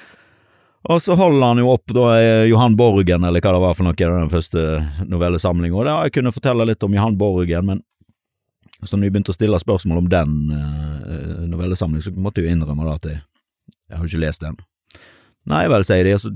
[0.93, 2.05] Og så holder han jo opp da
[2.47, 4.67] Johan Borgen, eller hva det var for noe, den første
[5.09, 5.75] novellesamlinga.
[5.75, 7.81] Og da jeg kunne fortelle litt om Johan Borgen, men
[8.87, 12.55] så når jeg begynte å stille spørsmål om den uh, novellesamlingen, så måtte jeg jo
[12.55, 13.21] innrømme da at jeg,
[13.91, 14.59] jeg har ikke lest den.
[15.49, 16.31] Nei vel, sier de, og så,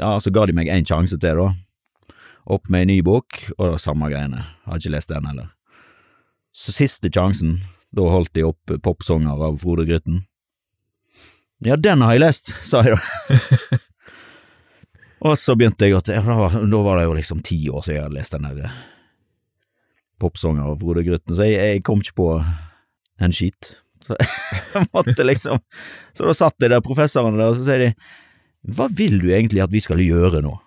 [0.00, 2.14] ja, så ga de meg en sjanse til, da.
[2.54, 4.42] Opp med en ny bok, og det samme greiene.
[4.64, 5.50] Jeg har ikke lest den heller.
[6.54, 7.58] Så siste sjansen,
[7.94, 10.24] da holdt de opp popsanger av Frode Grytten.
[11.64, 13.78] Ja, den har jeg lest, sa jeg da.
[15.30, 18.06] og så begynte jeg å ja, Da var det jo liksom ti år siden jeg
[18.08, 18.82] hadde lest den der eh,
[20.24, 22.28] popsanger av Frode Grytten, så jeg, jeg, kom ikke på
[23.22, 23.74] en skit.
[24.04, 24.18] Så
[24.74, 25.62] jeg måtte liksom
[26.12, 27.92] Så da satt jeg der, professorene der, og så sier de
[28.76, 30.58] Hva vil du egentlig at vi skal gjøre nå?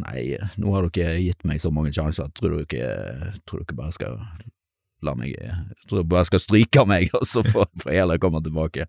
[0.00, 0.20] Nei,
[0.58, 2.88] nå har dere gitt meg så mange sjanser, tror ikke,
[3.46, 4.16] tror ikke bare skal
[5.04, 5.36] la meg
[5.86, 8.88] tror du bare skal stryke meg, og så får jeg heller komme tilbake.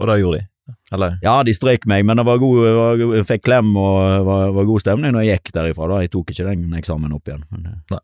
[0.00, 0.51] Og det gjorde de?
[0.94, 1.18] Eller?
[1.24, 4.66] Ja, de strøk meg, men det var god, var, jeg fikk klem og var, var,
[4.68, 5.88] god stemning når jeg gikk derifra.
[5.90, 7.44] da, Jeg tok ikke den eksamen opp igjen.
[7.50, 8.02] Men, Nei.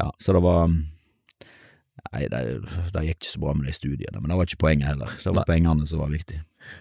[0.00, 0.70] Ja, så det var
[2.10, 2.38] Nei, det,
[2.94, 5.12] det, gikk ikke så bra med de studiene, men det var ikke poenget heller.
[5.20, 5.50] Det var Nei.
[5.52, 6.40] pengene som var viktig.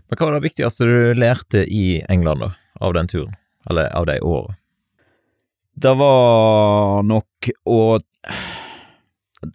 [0.09, 2.49] Men hva var det viktigste du lærte i England, da,
[2.81, 3.35] av den turen?
[3.69, 4.57] Eller av de årene?
[5.79, 7.79] Det var nok å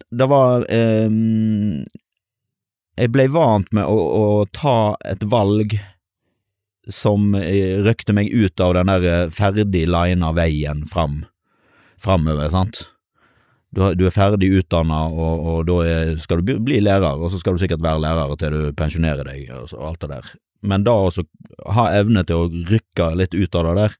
[0.09, 1.83] Det var um,
[2.95, 5.75] jeg ble vant med å, å ta et valg
[6.91, 11.23] som eh, røkte meg ut av den der eh, ferdig lina veien fram,
[12.01, 12.85] framover, sant.
[13.75, 17.41] Du, du, er ferdig utdanna, og, og, da er, skal du bli lærer, og så
[17.41, 20.31] skal du sikkert være lærer til du pensjonerer deg, og, så, alt det der.
[20.65, 21.11] Men da å
[21.75, 23.97] ha evne til å rykke litt ut av det der,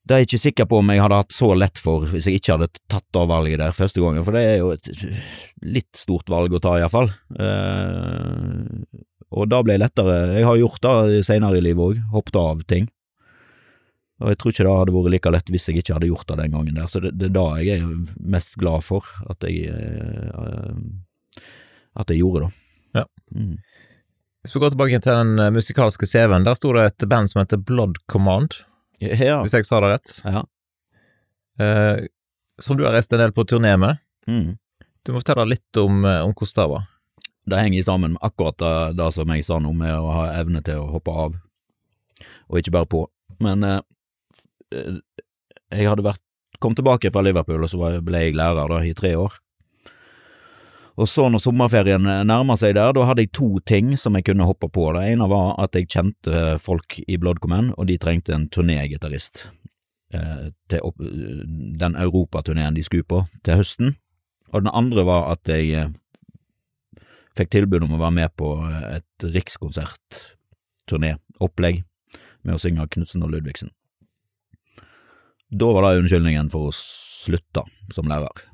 [0.00, 2.40] det er jeg ikke sikker på om jeg hadde hatt så lett for hvis jeg
[2.40, 4.88] ikke hadde tatt det valget der første gangen, for det er jo et
[5.62, 7.10] litt stort valg å ta, iallfall.
[7.36, 10.16] Eh, og da ble det lettere.
[10.34, 12.88] Jeg har gjort det senere i livet òg, hoppet av ting.
[14.20, 16.38] Og jeg tror ikke det hadde vært like lett hvis jeg ikke hadde gjort det
[16.42, 19.70] den gangen der, så det, det er da jeg er mest glad for at jeg,
[19.70, 21.44] eh,
[22.00, 22.50] at jeg gjorde det.
[23.00, 23.04] Ja.
[23.36, 23.54] Mm.
[24.40, 27.60] Hvis vi går tilbake til den musikalske CV-en, der sto det et band som heter
[27.60, 28.56] Blood Command.
[29.00, 29.40] Ja.
[29.40, 30.14] Hvis jeg sa det rett.
[30.24, 30.44] Ja.
[31.60, 32.06] Eh,
[32.60, 34.00] som du har reist en del på turné med.
[34.28, 34.56] Mm.
[35.04, 36.88] Du må fortelle litt om, eh, om hvordan det var.
[37.50, 40.60] Det henger sammen med akkurat det, det, som jeg sa nå, med å ha evne
[40.62, 41.38] til å hoppe av,
[42.50, 43.06] og ikke bare på.
[43.40, 43.80] Men eh,
[44.76, 45.00] eh
[45.70, 46.22] jeg hadde vært,
[46.58, 49.36] kom tilbake fra Liverpool, og så ble jeg lærer da, i tre år.
[51.00, 54.48] Og så når sommerferien nærma seg der, da hadde jeg to ting som jeg kunne
[54.48, 54.92] hoppe på.
[54.92, 59.48] Det ene var at jeg kjente folk i Blood Command, og de trengte en turnégitarist
[60.12, 63.88] eh, til opp, den europaturneen de skulle på til høsten.
[64.52, 65.88] Og den andre var at jeg eh,
[67.38, 68.48] fikk tilbud om å være med på
[68.90, 71.76] et rikskonsertturné-opplegg
[72.44, 73.70] med å synge Knutsen og Ludvigsen.
[75.50, 77.62] Da var det unnskyldningen for å slutte
[77.96, 78.49] som lærer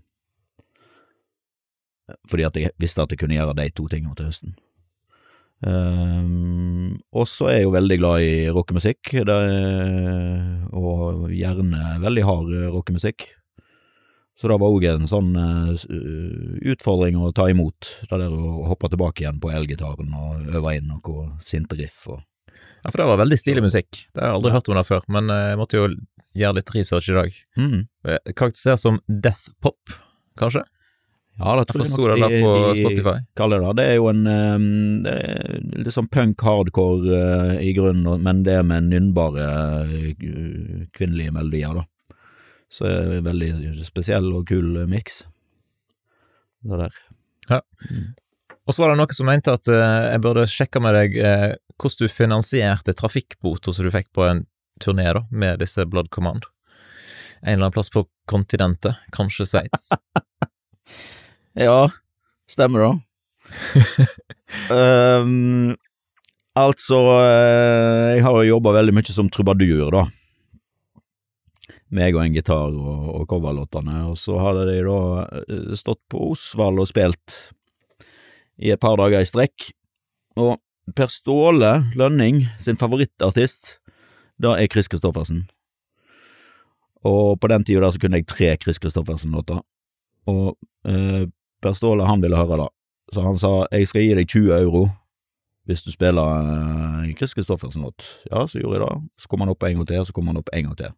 [2.31, 4.57] fordi at jeg visste at jeg kunne gjøre de to tingene til høsten.
[5.65, 9.15] Um, og så er jeg jo veldig glad i rockemusikk,
[10.77, 13.31] og gjerne veldig hard rockemusikk.
[14.37, 15.73] Så det var òg en sånn uh,
[16.69, 20.91] utfordring å ta imot, det der å hoppe tilbake igjen på elgitaren og øve inn
[20.93, 22.21] noe sinte riff og
[22.85, 25.07] Ja, for det var veldig stilig musikk, det har jeg aldri hørt om det før,
[25.11, 25.87] men eh, jeg måtte jo
[26.39, 27.39] gjøre litt research i dag.
[27.59, 27.81] Mm.
[28.07, 29.97] Eh, karakterisert som death pop,
[30.39, 30.63] kanskje?
[31.39, 33.17] Ja, det tror jeg, nok det på Spotify.
[33.37, 33.73] kaller det.
[33.77, 34.23] Det er jo en
[35.05, 39.49] det er litt sånn punk hardcore uh, i grunnen, men det er med nynnbare
[39.85, 41.85] uh, kvinnelige melodier, da.
[42.73, 43.51] Så det er veldig
[43.85, 45.25] spesiell og kul uh, miks.
[46.65, 46.97] Det der.
[47.51, 47.61] Ja.
[47.91, 48.15] Mm.
[48.67, 51.21] Og så var det noe som mente at uh, jeg burde sjekke med deg
[51.77, 54.47] hvordan du finansierte trafikkbota som du fikk på en
[54.81, 56.49] turné da, med disse Blood Command.
[57.43, 59.91] En eller annen plass på kontinentet, kanskje Sveits.
[61.57, 61.89] Ja,
[62.51, 62.91] stemmer da.
[65.23, 65.73] um,
[66.53, 70.05] altså, eh, jeg har jo jobba veldig mye som trubadur, da.
[71.97, 75.01] Meg og en gitar og, og coverlåtene, og så hadde de da
[75.41, 77.37] eh, stått på Osvald og spilt
[78.61, 79.71] i et par dager i strekk.
[80.37, 80.59] Og
[80.93, 83.79] Per Ståle Lønning sin favorittartist,
[84.37, 85.47] da er Chris Christoffersen.
[87.07, 89.63] Og på den tida så kunne jeg tre Chris Christoffersen-låter.
[90.31, 90.57] Og
[90.89, 91.27] eh,
[91.67, 92.69] Per Ståle han ville høre det,
[93.11, 94.87] så han sa jeg skal gi deg 20 euro
[95.67, 98.05] hvis du spiller uh, Chris Christoffersen-låt.
[98.31, 99.09] Ja, så gjorde jeg det.
[99.19, 100.93] Så kom han opp en gang til, så kom han opp en gang til.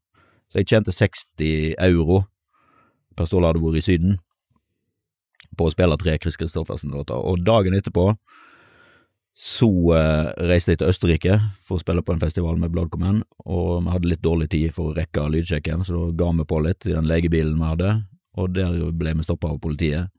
[0.52, 2.18] Så jeg tjente 60 euro.
[3.16, 4.18] Per Ståle hadde vært i Syden
[5.56, 8.12] på å spille tre Chris Christoffersen-låter, og dagen etterpå
[9.38, 13.84] Så eh, reiste jeg til Østerrike for å spille på en festival med Bloodcommand, og
[13.86, 16.86] vi hadde litt dårlig tid for å rekke lydsjekken, så da ga vi på litt
[16.86, 17.92] i den legebilen vi hadde,
[18.36, 20.10] og der ble vi stoppa av politiet.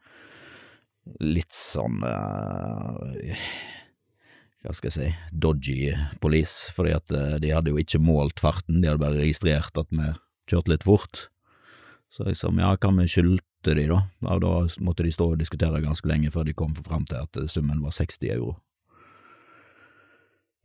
[1.23, 2.99] Litt sånn uh,
[4.59, 8.81] hva skal jeg si, dodgy police, fordi at uh, de hadde jo ikke målt farten,
[8.81, 10.09] de hadde bare registrert at vi
[10.51, 11.27] kjørte litt fort.
[12.09, 14.01] Så jeg sa ja, kan vi skyldte de da?
[14.25, 17.37] Ja, da måtte de stå og diskutere ganske lenge før de kom fram til at
[17.37, 18.55] eh, summen var 60 euro.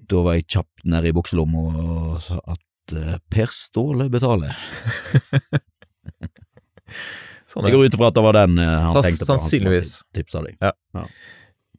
[0.04, 4.57] Da var jeg kjapt nede i bukselomma og sa at uh, Per Ståle betaler.
[7.55, 9.31] Sånn Jeg går ut ifra at det var den eh, han Sanns- tenkte på.
[9.31, 9.45] han deg.
[9.45, 10.59] sannsynligvis.
[10.61, 11.07] Ja.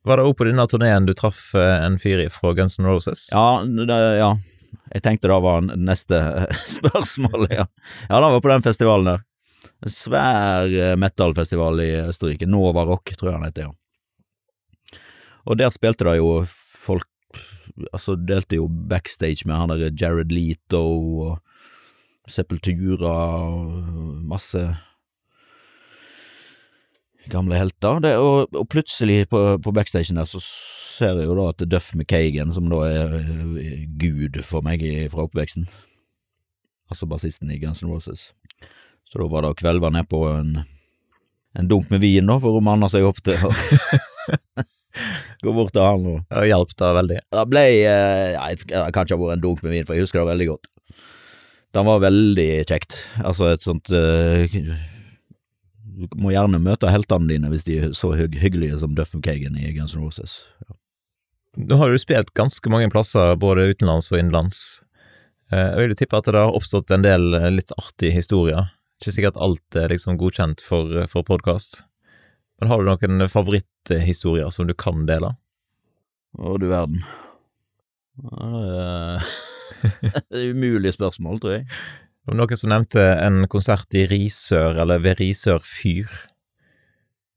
[0.06, 3.26] Var det òg på denne turneen du traff eh, en fyr fra Guns N' Roses?
[3.34, 4.30] Ja, det, ja.
[4.94, 6.20] Jeg tenkte det var neste
[6.78, 7.66] spørsmål, ja.
[8.10, 9.24] Ja, det var på den festivalen der.
[9.84, 12.48] En svær eh, metal-festival i Østerrike.
[12.48, 15.00] Nova Rock, tror jeg han heter, ja.
[15.46, 17.10] Og der spilte det jo folk
[17.92, 20.80] Altså, delte jo backstage med han der Jared Leto
[21.26, 23.12] og Sepultura
[23.52, 24.62] og masse
[27.32, 28.00] gamle helter.
[28.04, 31.92] Det, og, og plutselig på, på backstagen der så ser jeg jo da at Duff
[31.96, 34.84] McKagan, som da er eh, gud for meg
[35.14, 35.68] fra oppveksten,
[36.92, 38.30] altså bassisten i Guns N' Roses,
[39.06, 40.56] så da var det å kvelve ned på en,
[41.60, 43.52] en dunk med vin da, for å manne seg opp til å
[45.44, 47.20] gå bort til han og Det hjalp da veldig.
[47.36, 50.24] det ble eh, Det kan ikke ha vært en dunk med vin, for jeg husker
[50.24, 50.72] det veldig godt.
[51.76, 52.96] Det var veldig kjekt.
[53.20, 54.46] Altså et sånt eh,
[55.96, 59.56] Du må gjerne møte heltene dine hvis de er så hygg hyggelige som Duff McKagan
[59.60, 60.34] i Guns N' Roses.
[61.56, 64.60] Nå har du spilt ganske mange plasser, både utenlands og innenlands.
[65.54, 68.74] Eh, Jeg vil tippe at det har oppstått en del eh, litt artige historier.
[69.00, 71.84] Ikke sikkert alt er liksom godkjent for, for podkast.
[72.60, 75.34] Men har du noen favoritthistorier som du kan dele?
[76.40, 77.04] Å, du verden.
[78.20, 79.34] Det er-
[80.32, 81.66] Det er umulig spørsmål, tror jeg.
[82.26, 86.10] Det var noen som nevnte en konsert i Risør, eller ved Risør fyr,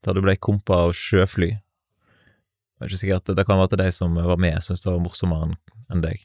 [0.00, 1.50] der du ble kompa av sjøfly.
[1.52, 5.02] Det er ikke sikkert det kan være til de som var med, syntes det var
[5.04, 5.50] morsommere
[5.92, 6.22] enn deg.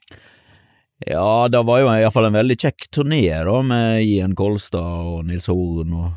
[1.03, 5.51] Ja, det var jo iallfall en veldig kjekk turné, da, med Ian Kolstad og Nils
[5.51, 6.13] Horn og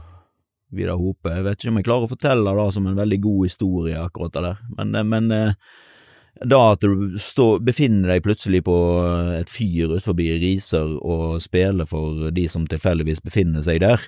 [0.71, 1.33] Vidar Hope.
[1.33, 4.39] Jeg vet ikke om jeg klarer å fortelle det som en veldig god historie, akkurat
[4.39, 5.83] det der, men, eh, men eh,
[6.45, 8.77] da at du står, befinner deg plutselig på
[9.39, 14.03] et fyr ut forbi Risør og spiller for de som tilfeldigvis befinner seg der,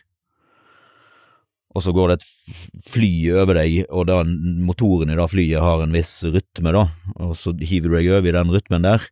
[1.76, 5.84] og så går det et fly over deg, og da motoren i det flyet har
[5.84, 6.88] en viss rytme, da,
[7.20, 9.04] og så hiver du deg over i den rytmen der,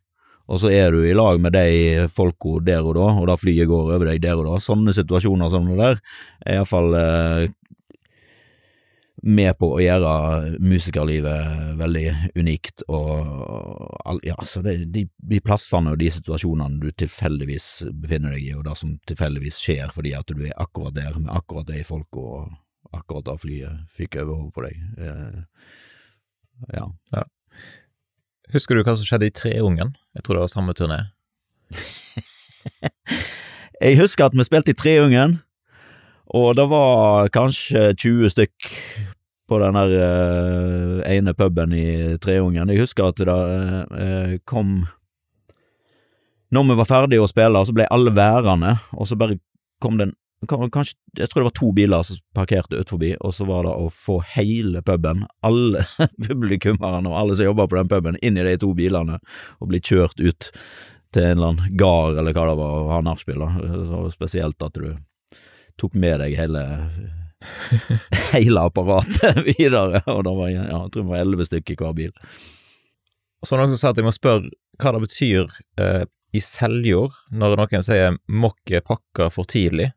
[0.47, 3.67] og så er du i lag med de folka der og da, og da flyet
[3.67, 4.59] går over deg der og da.
[4.63, 5.97] Sånne situasjoner som det der
[6.45, 7.49] er iallfall eh,
[9.23, 15.99] med på å gjøre musikerlivet veldig unikt, og ja, så det, de, de plassene og
[16.01, 20.45] de situasjonene du tilfeldigvis befinner deg i, og det som tilfeldigvis skjer fordi at du
[20.45, 22.51] er akkurat der med akkurat de folka og
[22.95, 24.75] akkurat da flyet fikk over hodet på deg.
[25.01, 25.37] Eh,
[26.77, 26.85] ja.
[28.53, 29.89] Husker du hva som skjedde i Treungen?
[30.15, 30.99] Jeg tror det var samme turné.
[33.81, 35.39] Jeg husker at vi spilte i Treungen,
[36.35, 38.71] og det var kanskje 20 stykk
[39.47, 42.69] på den der eh, ene puben i Treungen.
[42.73, 43.37] Jeg husker at det
[43.95, 44.87] eh, kom
[46.51, 49.39] Når vi var ferdige å spille, så ble alle værende, og så bare
[49.83, 53.47] kom den Kanskje, jeg tror det var to biler som parkerte ut forbi, og så
[53.49, 55.81] var det å få hele puben, alle
[56.27, 59.17] publikummerne og alle som jobba på den puben, inn i de to bilene,
[59.57, 60.51] og bli kjørt ut
[61.15, 63.47] til en eller annen gard, eller hva det var, og ha nachspiel.
[64.13, 64.91] Spesielt at du
[65.77, 66.63] tok med deg hele
[68.33, 71.97] hele apparatet videre, og da var, ja, jeg tror det var elleve stykker i hver
[71.97, 72.13] bil.
[73.45, 74.49] Så noen som sa at jeg må spørre
[74.81, 79.93] hva det betyr eh, i Seljord når noen sier 'Mokke pakker for tidlig',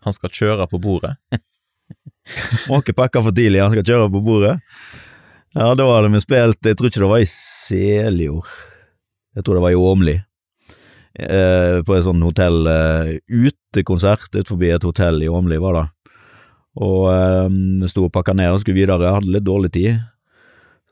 [0.00, 1.16] han skal kjøre på bordet.
[2.70, 4.58] Mokke pakker for tidlig, han skal kjøre på bordet.
[5.54, 8.50] Ja, da hadde vi spilt, jeg tror ikke det var i Seljord,
[9.34, 10.16] jeg tror det var i Åmli.
[11.20, 13.16] Eh, på et sånn hotell, eh,
[13.70, 15.86] utekonsert ut forbi et hotell i Åmli, var det.
[16.80, 20.00] Og vi sto og pakka ned og skulle videre, Jeg hadde litt dårlig tid.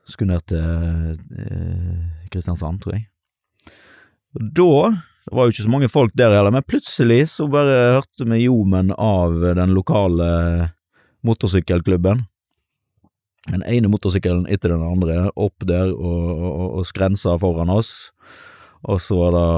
[0.09, 3.07] Skulle ned til eh, Kristiansand, tror jeg.
[4.35, 4.73] Og da
[5.29, 8.47] det var jo ikke så mange folk der heller, men plutselig så bare hørte vi
[8.47, 10.29] ljomen av den lokale
[11.21, 12.23] motorsykkelklubben.
[13.53, 18.09] Den ene motorsykkelen etter den andre opp der og, og, og skrensa foran oss,
[18.89, 19.49] og så var det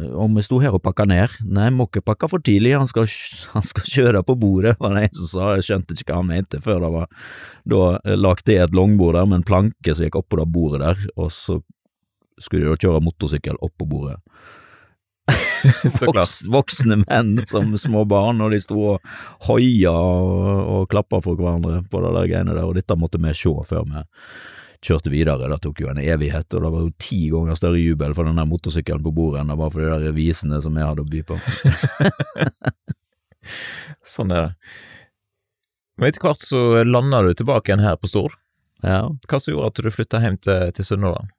[0.00, 1.34] om vi sto her og pakka ned.
[1.44, 3.08] Nei, må ikke pakke for tidlig, han skal,
[3.52, 5.50] han skal kjøre på bordet, var det en som sa.
[5.58, 7.28] Jeg skjønte ikke hva han mente før det var
[7.68, 11.06] da lagt til et langbord der med en planke som gikk oppå det bordet der,
[11.16, 11.60] og så
[12.40, 14.18] skulle de da kjøre motorsykkel oppå bordet.
[15.86, 16.16] Så klart.
[16.16, 19.12] Voks, voksne menn som små barn, og de sto og
[19.46, 20.40] hoia og,
[20.72, 23.86] og klappa for hverandre på det der greiene der, og dette måtte vi se før
[23.86, 24.02] vi
[24.82, 25.50] kjørte videre.
[25.50, 28.40] Det tok jo en evighet, og det var jo ti ganger større jubel for den
[28.40, 31.12] der motorsykkelen på bordet enn det var for de der visene som jeg hadde å
[31.12, 31.38] by på.
[34.14, 34.72] Sånn er det.
[35.98, 38.34] Men etter hvert så landa du tilbake igjen her på Stord.
[38.82, 39.04] Ja.
[39.28, 41.30] Hva som gjorde at du flytta hjem til, til Sunnhordland?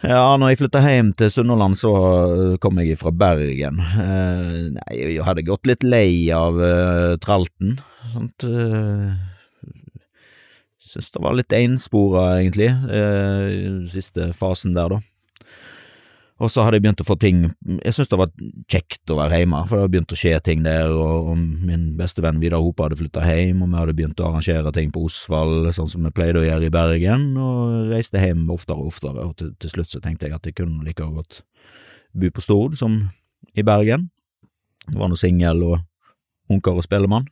[0.00, 3.82] Ja, når jeg flytta hjem til Sunnhordland, så øh, kom jeg fra Bergen.
[3.82, 7.76] Eh, nei, jeg hadde gått litt lei av uh, tralten.
[8.14, 8.46] Sånt
[10.90, 15.00] Syns det var litt enspora, egentlig, eh, siste fasen der, da.
[16.40, 18.30] Og så hadde jeg begynt å få ting Jeg syntes det var
[18.72, 21.90] kjekt å være hjemme, for det hadde begynt å skje ting der, og, og min
[21.98, 25.04] beste venn Vidar Hope hadde flytta hjem, og vi hadde begynt å arrangere ting på
[25.04, 29.28] Osvald, sånn som vi pleide å gjøre i Bergen, og reiste hjem oftere og oftere,
[29.28, 31.42] og til, til slutt så tenkte jeg at jeg kunne like godt
[32.16, 33.02] bo på Stord som
[33.52, 34.08] i Bergen.
[34.88, 35.78] Jeg var nå singel og
[36.50, 37.28] unker og spellemann.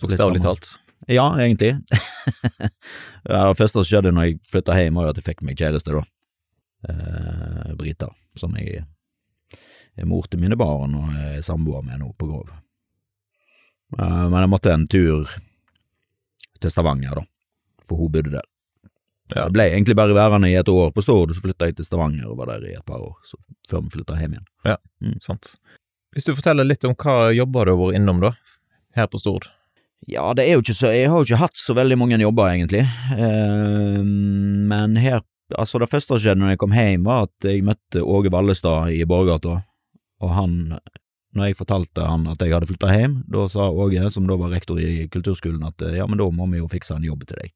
[0.00, 0.76] Bokstavelig talt.
[1.06, 1.76] Ja, egentlig.
[3.28, 5.60] ja, det første som skjedde når jeg flytta hjem, var jo at jeg fikk meg
[5.60, 6.02] kjæreste, da.
[6.88, 8.82] Eh, Brita, som jeg
[9.96, 12.50] er mor til mine barn og er samboer med nå på Grov.
[13.98, 15.30] Eh, men jeg måtte en tur
[16.60, 17.26] til Stavanger, da,
[17.86, 18.46] for hun bodde der.
[19.34, 22.28] Jeg ble egentlig bare værende i et år på Stord, så flytta jeg til Stavanger
[22.30, 23.38] og var der i et par år, så,
[23.70, 25.16] før vi flytta hjem igjen.
[25.22, 25.56] Sant.
[26.14, 28.36] Hvis du forteller litt om hva jobber du har vært innom, da?
[28.96, 29.50] Her på Stord?
[30.06, 32.50] Ja, det er jo ikke så Jeg har jo ikke hatt så veldig mange jobber,
[32.52, 32.84] egentlig.
[33.16, 35.22] Eh, men her
[35.54, 38.90] Altså, det første som skjedde når jeg kom hjem, var at jeg møtte Åge Vallestad
[38.90, 39.60] i Borggata,
[40.18, 40.56] og han
[41.36, 44.50] Når jeg fortalte han at jeg hadde flytta hjem, da sa Åge, som da var
[44.50, 47.52] rektor i kulturskolen, at ja, men da må vi jo fikse en jobb til deg.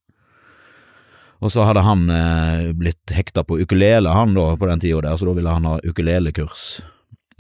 [1.41, 5.17] Og så hadde han eh, blitt hekta på ukulele, han da, på den tida der,
[5.17, 6.83] så da ville han ha ukulelekurs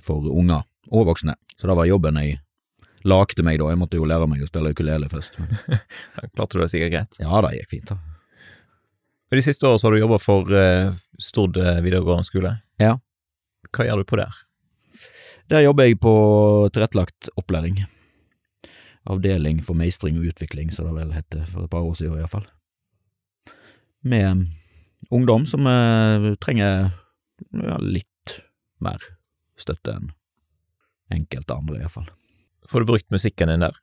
[0.01, 1.37] for unger og voksne.
[1.61, 2.41] Så det var jobben jeg
[3.09, 5.39] lagde meg da, jeg måtte jo lære meg å spille ukulele først.
[5.41, 5.81] Men,
[6.35, 7.21] Klarte du det sikkert greit?
[7.23, 7.99] ja, det gikk fint, da.
[9.31, 10.91] Og De siste årene så har du jobba for uh,
[11.23, 12.57] Stord eh, videregående skole.
[12.83, 12.97] Ja.
[13.71, 14.39] Hva gjør du på der?
[15.51, 16.15] Der jobber jeg på
[16.75, 17.85] tilrettelagt opplæring.
[19.11, 22.49] Avdeling for meistring og utvikling, som det vel het for et par år siden iallfall.
[24.03, 24.49] Med
[25.15, 26.91] ungdom som uh, trenger
[27.55, 28.41] ja, litt
[28.83, 29.03] mer
[29.61, 30.11] støtte enn
[31.11, 32.11] enkelte andre, iallfall.
[32.71, 33.75] Får du brukt musikken din der?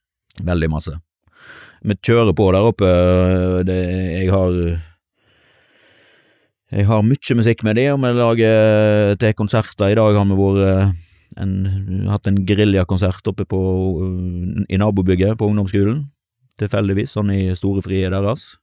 [0.47, 0.93] Veldig masse.
[1.83, 2.91] Vi kjører på der oppe.
[3.67, 3.79] Det,
[4.15, 4.53] jeg har
[6.71, 9.91] Jeg har mye musikk med det, og vi lager til konserter.
[9.91, 10.95] I dag har vi vært
[11.39, 11.53] en,
[12.09, 13.59] hatt en geriljakonsert oppe på,
[14.67, 16.07] i nabobygget på ungdomsskolen.
[16.59, 18.57] Tilfeldigvis, sånn i storefriet deres.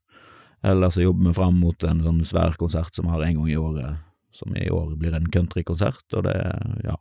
[0.64, 3.58] Ellers jobber vi fram mot en sånn svær konsert som vi har en gang i
[3.60, 6.36] året, som i år blir en countrykonsert, og det
[6.84, 6.96] ja,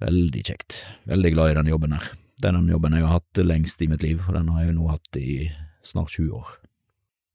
[0.00, 0.84] veldig kjekt.
[1.10, 2.10] Veldig glad i den jobben her.
[2.40, 4.76] Det er den jobben jeg har hatt lengst i mitt liv, og den har jeg
[4.76, 5.50] nå hatt i
[5.86, 6.54] snart 20 år.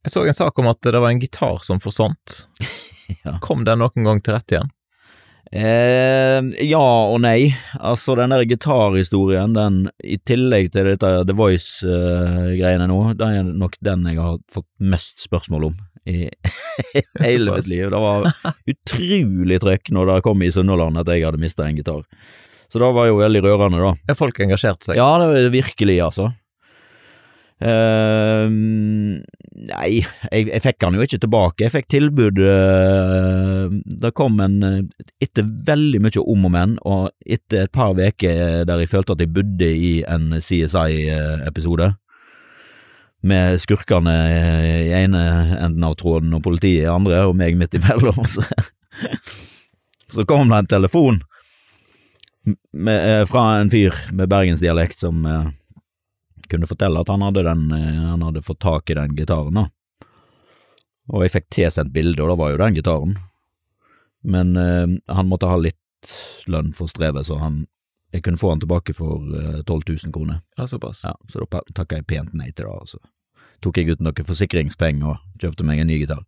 [0.06, 2.42] Jeg så en sak om at det var en gitar som forsvant.
[3.22, 3.36] Ja.
[3.38, 4.70] Kom den noen gang til rette igjen?
[5.54, 7.52] Eh, ja og nei.
[7.78, 13.78] Altså, den der gitarhistorien, den i tillegg til dette The Voice-greiene nå, det er nok
[13.86, 16.26] den jeg har fått mest spørsmål om i
[17.26, 17.90] hele mitt liv.
[17.94, 18.26] Det var
[18.74, 22.04] utrolig trøkk når det kom i Sunnhordland at jeg hadde mista en gitar.
[22.72, 23.94] Så det var jo veldig rørende, da.
[24.10, 24.98] Er folk engasjert seg?
[25.00, 26.32] Ja, det virkelig, altså.
[27.56, 31.64] Uh, nei, jeg, jeg fikk han jo ikke tilbake.
[31.64, 37.14] Jeg fikk tilbud uh, Det kom en eh, Etter veldig mye om og men, og
[37.24, 41.94] etter et par uker der jeg følte at jeg bodde i en CSI-episode,
[43.26, 44.14] med skurkene
[44.84, 45.24] i ene
[45.56, 48.44] enden av tråden og politiet i andre, og meg midt imellom, så,
[50.12, 51.24] så kom det en telefon
[52.72, 55.48] med, eh, fra en fyr med bergensdialekt som eh,
[56.50, 59.70] kunne fortelle at han hadde, den, eh, han hadde fått tak i den gitaren, da.
[61.14, 63.18] Og jeg fikk tilsendt bilde, og da var jo den gitaren.
[64.26, 65.82] Men eh, han måtte ha litt
[66.50, 67.66] lønn for strevet, så han,
[68.14, 70.42] jeg kunne få han tilbake for eh, 12 000 kroner.
[70.58, 71.04] Ja, såpass.
[71.06, 73.02] Ja, så da takka jeg pent nei til det, og så
[73.64, 76.26] tok jeg ut noen forsikringspenger og kjøpte meg en ny gitar.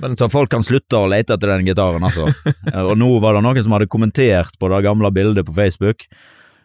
[0.00, 2.30] Men Så folk kan slutte å lete etter den gitaren, altså.
[2.88, 6.06] Og nå var det noen som hadde kommentert på det gamle bildet på Facebook.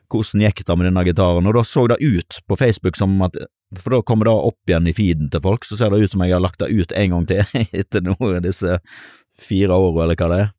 [0.07, 1.47] Hvordan gikk det med denne gitaren?
[1.49, 3.36] Og da så det ut på Facebook som at
[3.75, 6.21] For da kommer det opp igjen i feeden til folk, så ser det ut som
[6.23, 7.43] jeg har lagt det ut en gang til
[7.84, 8.78] etter noen av disse
[9.38, 10.53] fire åra, eller hva det er.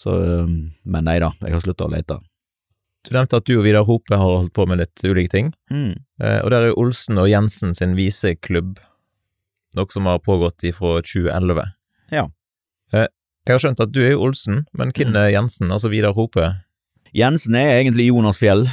[0.00, 0.50] Så, eh,
[0.84, 2.18] men nei da, jeg har slutta å lete.
[3.08, 5.94] Du nevnte at du og Vidar Hope har holdt på med litt ulike ting, Mm.
[6.20, 8.76] eh, og der er jo Olsen og Jensen sin viseklubb,
[9.76, 11.64] noe som har pågått ifra 2011.
[12.10, 12.30] Ja.
[12.92, 13.08] Eh,
[13.46, 16.46] jeg har skjønt at du er jo Olsen, men hvem er Jensen, altså Vidar Hope?
[17.16, 18.66] Jensen er egentlig Jonas Fjell.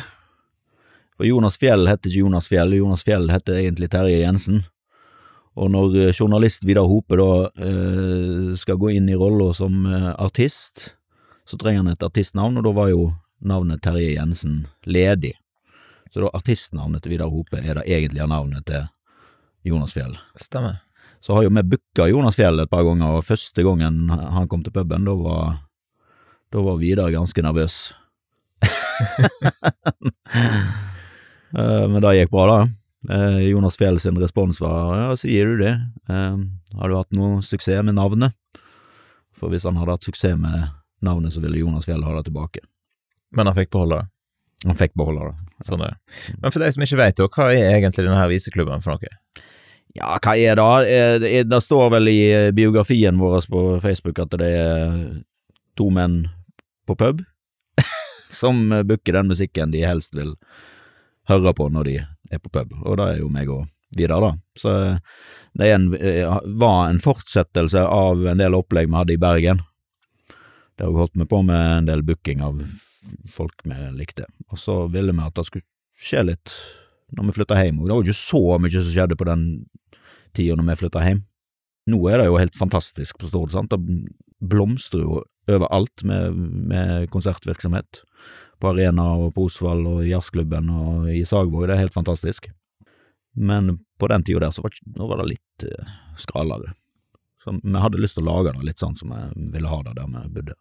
[1.18, 4.66] For Jonas Fjell heter ikke Jonas Fjell, Jonas Fjell heter egentlig Terje Jensen.
[5.58, 9.86] Og når eh, journalist Vidar Hope da eh, skal gå inn i rolla som
[10.18, 10.93] artist,
[11.48, 15.34] så trenger han et artistnavn, og da var jo navnet Terje Jensen ledig.
[16.12, 18.86] Så da artistnavnet til Vidar Hope er det egentlige navnet til
[19.68, 20.18] Jonas Fjell.
[20.39, 20.87] Stemmer.
[21.28, 24.61] Så har jo vi booka Jonas Fjell et par ganger, og første gangen han kom
[24.63, 25.57] til puben, da var,
[26.55, 27.80] da var Vidar ganske nervøs.
[31.57, 32.55] Eh, Men det gikk bra, da.
[33.15, 35.75] Eh, Jonas Fjell sin respons var ja, sier du det,
[36.11, 36.36] Eh,
[36.75, 38.36] har du hatt noe suksess med navnet?
[39.32, 40.65] For hvis han hadde hatt suksess med
[41.01, 42.59] navnet, så ville Jonas Fjell ha det tilbake.
[43.32, 44.09] Men han fikk beholde det.
[44.67, 45.63] Han fikk beholde det.
[45.71, 46.36] Sånn er det.
[46.41, 49.15] Men for de som ikke vet, hva er egentlig denne viseklubben for noe?
[49.98, 51.22] Ja, hva er det?
[51.24, 55.00] Det, det står vel i eh, biografien vår på Facebook at det er
[55.78, 56.28] to menn
[56.88, 57.24] på pub
[58.41, 60.36] som eh, booker den musikken de helst vil
[61.32, 61.98] høre på når de
[62.32, 64.34] er på pub, og det er jo meg og Vidar, da.
[64.60, 64.98] Så eh,
[65.58, 65.86] det en,
[66.60, 69.62] var en fortsettelse av en del opplegg vi hadde i Bergen.
[70.76, 72.60] Det har vi holdt med på med en del booking av
[73.32, 75.66] folk vi likte, og så ville vi at det skulle
[75.98, 76.54] skje litt
[77.16, 77.80] når vi flytta hjem.
[77.80, 79.48] Det var jo ikke så mye som skjedde på den
[80.38, 81.24] tida når vi flytta hjem.
[81.88, 83.72] Nå er det jo helt fantastisk på Stord, sant.
[83.72, 86.36] Det blomstrer jo overalt med,
[86.72, 88.04] med konsertvirksomhet.
[88.62, 92.50] På Arena og på Osvald og jazzklubben og i Sagvåg, det er helt fantastisk.
[93.38, 96.74] Men på den tida der så var, var det litt uh, skralere.
[97.44, 99.94] Så vi hadde lyst til å lage det litt sånn som vi ville ha det
[100.00, 100.58] der vi bodde.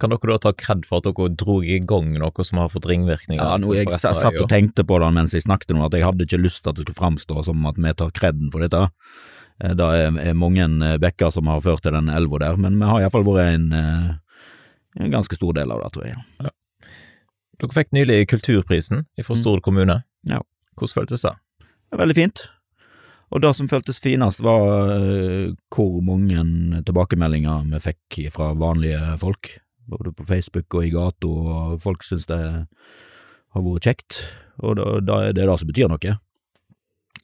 [0.00, 2.86] Kan dere da ta kred for at dere dro i gang noe som har fått
[2.88, 3.42] ringvirkninger?
[3.42, 6.06] Ja, nå, altså, jeg satt og tenkte på det mens jeg snakket nå, at jeg
[6.06, 8.80] hadde ikke lyst til at det skulle framstå som at vi tar kreden for dette.
[9.60, 12.88] Eh, Det er, mange eh, bekker som har ført til den elva der, men vi
[12.88, 14.14] har iallfall vært en, eh,
[15.04, 16.16] en ganske stor del av det, tror jeg.
[17.60, 19.40] Dere fikk nylig Kulturprisen fra Mm.
[19.42, 20.02] Stord kommune.
[20.24, 20.40] Ja.
[20.78, 21.36] Hvordan føltes det?
[21.92, 22.48] Veldig fint.
[23.32, 30.14] Og det som føltes finest, var hvor mange tilbakemeldinger vi fikk fra vanlige folk, både
[30.16, 34.20] på Facebook og i gata, og folk syns det har vært kjekt,
[34.62, 36.16] og da, da er det det som betyr noe.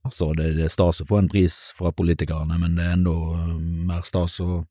[0.07, 3.15] Altså, det, det er stas å få en pris fra politikerne, men det er enda
[3.41, 3.55] eh,
[3.89, 4.63] mer stas å,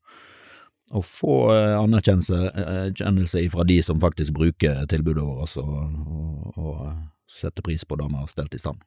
[0.92, 5.76] å få eh, anerkjennelse eh, fra de som faktisk bruker tilbudet vårt, og,
[6.06, 6.84] og, og
[7.28, 8.80] setter pris på det vi har stelt i stand.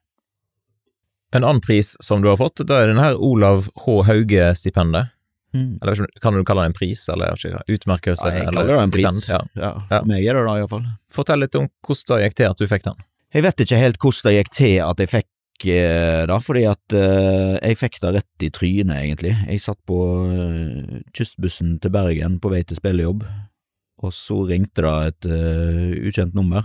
[1.30, 4.00] En annen pris som du har fått, da er denne Olav H.
[4.08, 5.14] Hauge-stipendet.
[5.54, 7.34] Eller vet ikke, kan du kalle det en pris, eller
[7.66, 8.26] utmerkelse?
[8.28, 9.20] Ja, jeg eller kaller det en pris.
[9.28, 9.40] Ja.
[9.58, 10.00] Ja, Ja.
[10.06, 10.84] meg er det da, iallfall.
[11.10, 13.04] Fortell litt om hvordan det gikk til at du fikk den.
[13.34, 15.28] Jeg vet ikke helt hvordan det gikk til at jeg fikk
[15.60, 19.34] da, fordi at uh, jeg fikk det rett i trynet, egentlig.
[19.44, 23.26] Jeg satt på uh, kystbussen til Bergen på vei til spillejobb,
[24.00, 26.64] og så ringte det et uh, ukjent nummer.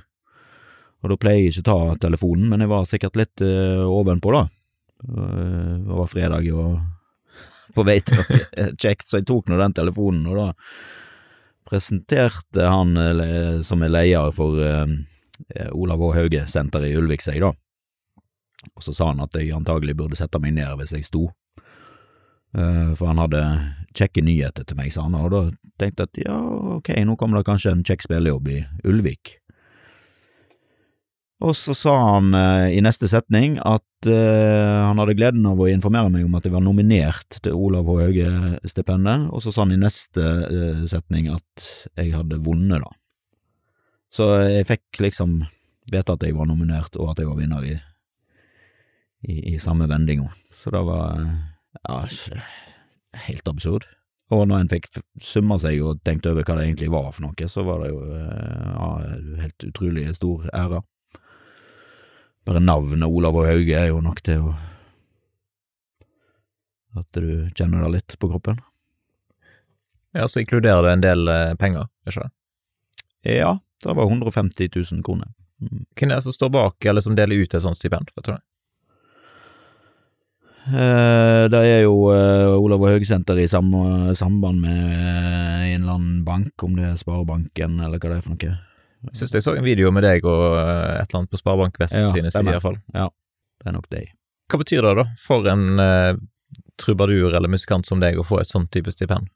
[1.04, 4.32] Og da pleier jeg ikke å ta telefonen, men jeg var sikkert litt uh, ovenpå,
[4.32, 4.46] da.
[5.06, 6.80] Eh, Det var fredag og
[7.74, 10.48] på vei til noe kjekt, så jeg tok nå den telefonen, og da
[11.66, 14.86] presenterte han eh, som er leder for eh,
[15.56, 16.12] eh, Olav H.
[16.20, 17.54] Hauge-senteret i Ulvik seg, da.
[18.76, 21.28] Og så sa han at jeg antagelig burde sette meg ned hvis jeg sto.
[22.56, 23.42] Eh, For han hadde
[23.96, 25.42] kjekke nyheter til meg, sa han, og da
[25.82, 26.38] tenkte jeg at ja,
[26.78, 29.40] ok, nå kommer det kanskje en kjekk spillejobb i Ulvik.
[31.44, 35.68] Og så sa han eh, i neste setning at eh, han hadde gleden av å
[35.72, 37.98] informere meg om at jeg var nominert til Olav H.
[38.04, 42.92] Hauge-stipendet, og så sa han i neste eh, setning at jeg hadde vunnet, da.
[44.16, 45.42] Så jeg fikk liksom
[45.92, 47.76] vite at jeg var nominert, og at jeg var vinner i,
[49.28, 50.30] i, i samme vendinga.
[50.62, 51.36] Så det var eh,
[51.84, 52.00] ja,
[53.28, 53.88] helt absurd.
[54.34, 54.90] Og når en fikk
[55.22, 58.00] summa seg og tenkt over hva det egentlig var for noe, så var det jo
[58.10, 58.88] ja,
[59.44, 60.82] helt utrolig stor ære.
[62.46, 64.56] Bare navnet Olav og Hauge er jo nok til å
[66.96, 68.62] At du kjenner det litt på kroppen.
[70.16, 72.30] Ja, så inkluderer det en del eh, penger, ikke det?
[73.36, 75.28] Ja, det var 150 000 kroner.
[75.60, 75.82] Mm.
[75.92, 78.32] Hvem er det som står bak, eller som deler ut et sånt stipend, vet du
[78.32, 78.40] det?
[80.66, 83.70] Eh, det er jo eh, Olav og Hauge-senter i sam
[84.18, 88.26] samband med eh, en eller annen bank, om det er Sparebanken eller hva det er
[88.26, 88.56] for noe.
[89.06, 91.80] Jeg synes jeg så en video med deg og eh, et eller annet på Sparebank
[91.82, 92.80] Vest Ja, sine sider, iallfall.
[92.96, 93.10] Ja.
[93.62, 94.12] Det er nok deg.
[94.52, 96.18] Hva betyr det, da, for en eh,
[96.82, 99.32] trubadur eller musikant som deg å få et sånt type stipend?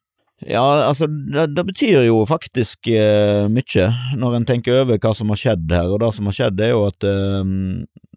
[0.48, 5.34] Ja, altså, det, det betyr jo faktisk uh, mye, når en tenker over hva som
[5.34, 7.44] har skjedd her, og det som har skjedd er jo at uh,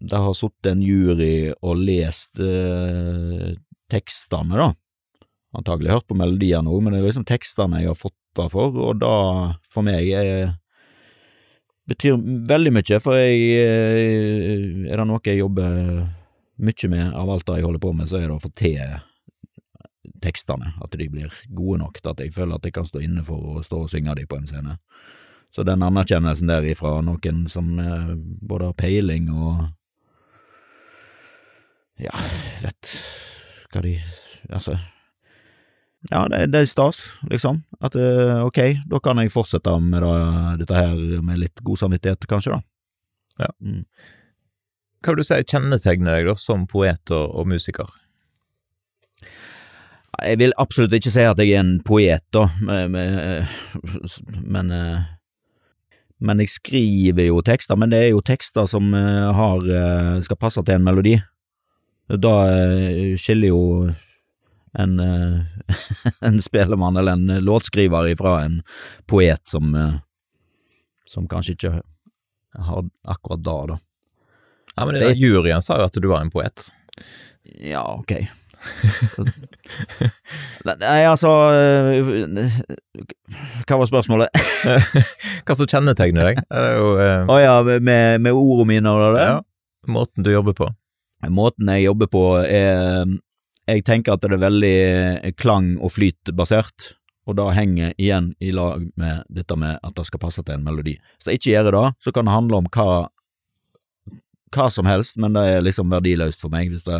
[0.07, 3.51] det har sittet en jury og lest uh,
[3.91, 4.71] tekstene, da.
[5.53, 8.79] Antagelig hørt på melodiene òg, men det er liksom tekstene jeg har fått det for,
[8.87, 9.15] og da,
[9.69, 10.55] for meg, er,
[11.89, 12.19] betyr
[12.49, 15.79] veldig mye, for jeg eh, Er det noe jeg jobber
[16.63, 18.99] mye med av alt det jeg holder på med, så er det å få til
[20.23, 23.23] tekstene, at de blir gode nok til at jeg føler at jeg kan stå inne
[23.27, 24.77] for å stå og synge de på en scene.
[25.53, 29.65] Så den anerkjennelsen der ifra noen som eh, både har peiling og
[32.01, 32.13] ja,
[32.63, 32.93] vet
[33.73, 33.97] hva de
[34.51, 34.73] Altså,
[36.11, 37.61] ja, det, det er stas, liksom.
[37.83, 38.59] At eh, ok,
[38.91, 40.11] da kan jeg fortsette med da,
[40.59, 43.45] dette her med litt god samvittighet, kanskje, da.
[43.45, 43.49] Ja.
[43.63, 43.85] Mm.
[45.03, 47.89] Hva vil du si kjennetegner deg da som poet og, og musiker?
[50.13, 55.09] Jeg vil absolutt ikke si at jeg er en poet, da, men eh,
[56.23, 60.39] Men jeg skriver jo tekster, men det er jo tekster som eh, har eh, skal
[60.39, 61.17] passe til en melodi.
[62.07, 62.35] Da
[63.19, 63.63] skiller jo
[64.79, 64.99] en,
[66.29, 68.61] en spelemann eller en låtskriver ifra en
[69.09, 69.75] poet som
[71.13, 71.71] som kanskje ikke
[72.57, 73.75] har akkurat da, da.
[74.75, 76.69] Ja, men det, juryen sa jo at du var en poet.
[77.43, 78.15] Ja, ok.
[80.63, 81.99] Nei, altså eh,
[83.67, 84.31] Hva var spørsmålet?
[85.43, 86.39] Hva som kjennetegner deg?
[86.47, 87.27] Å uh...
[87.27, 89.25] oh, ja, med, med ordene mine og det?
[89.27, 89.41] Ja,
[89.91, 90.69] måten du jobber på.
[91.27, 93.03] Måten jeg jobber på er
[93.69, 96.93] Jeg tenker at det er veldig klang- og flytbasert,
[97.27, 100.65] og da henger igjen i lag med dette med at det skal passe til en
[100.65, 100.97] melodi.
[101.15, 103.07] Hvis det ikke gjør det, så kan det handle om hva
[104.53, 106.99] hva som helst, men det er liksom verdiløst for meg hvis det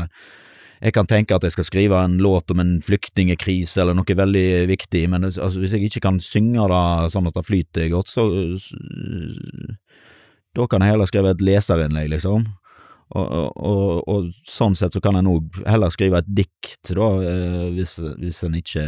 [0.84, 4.66] jeg kan tenke at jeg skal skrive en låt om en flyktningkrise eller noe veldig
[4.68, 8.26] viktig, men altså, hvis jeg ikke kan synge det sånn at det flyter godt, så,
[10.59, 12.49] da kan jeg heller skrive et leserinnlegg, liksom.
[13.14, 15.36] Og, og, og, sånn sett så kan jeg nå
[15.70, 18.88] heller skrive et dikt, da, eh, hvis, hvis en ikke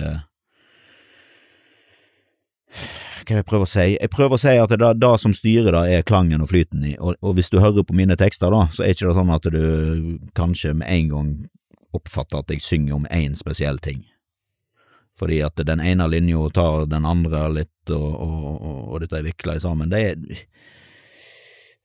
[3.26, 3.84] hva er det jeg prøver å si?
[3.95, 6.93] Jeg prøver å si at det, det som styrer det, er klangen og flyten i,
[6.99, 9.47] og, og, hvis du hører på mine tekster, da, så er ikke det sånn at
[9.53, 9.63] du
[10.38, 11.32] kanskje med en gang
[11.95, 14.03] oppfatter at jeg synger om én spesiell ting.
[15.17, 19.57] Fordi at den ene linja tar den andre litt, og, og, og, dette er vikla
[19.63, 19.93] sammen.
[19.93, 20.43] Det er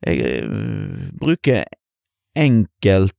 [0.00, 1.64] Jeg uh, bruker
[2.38, 3.16] enkelt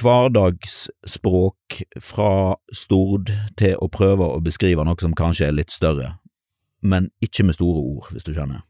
[0.00, 6.16] hverdagsspråk fra Stord til å prøve å beskrive noe som kanskje er litt større,
[6.80, 8.64] men ikke med store ord, hvis du skjønner.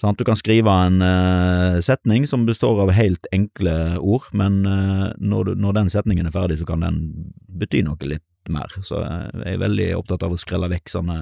[0.00, 0.18] Sant?
[0.18, 5.52] Du kan skrive en uh, setning som består av helt enkle ord, men uh, når,
[5.52, 7.02] du, når, den setningen er ferdig, så kan den
[7.46, 8.72] bety noe litt mer.
[8.82, 11.18] Så jeg er veldig opptatt av å skrelle vekk sånne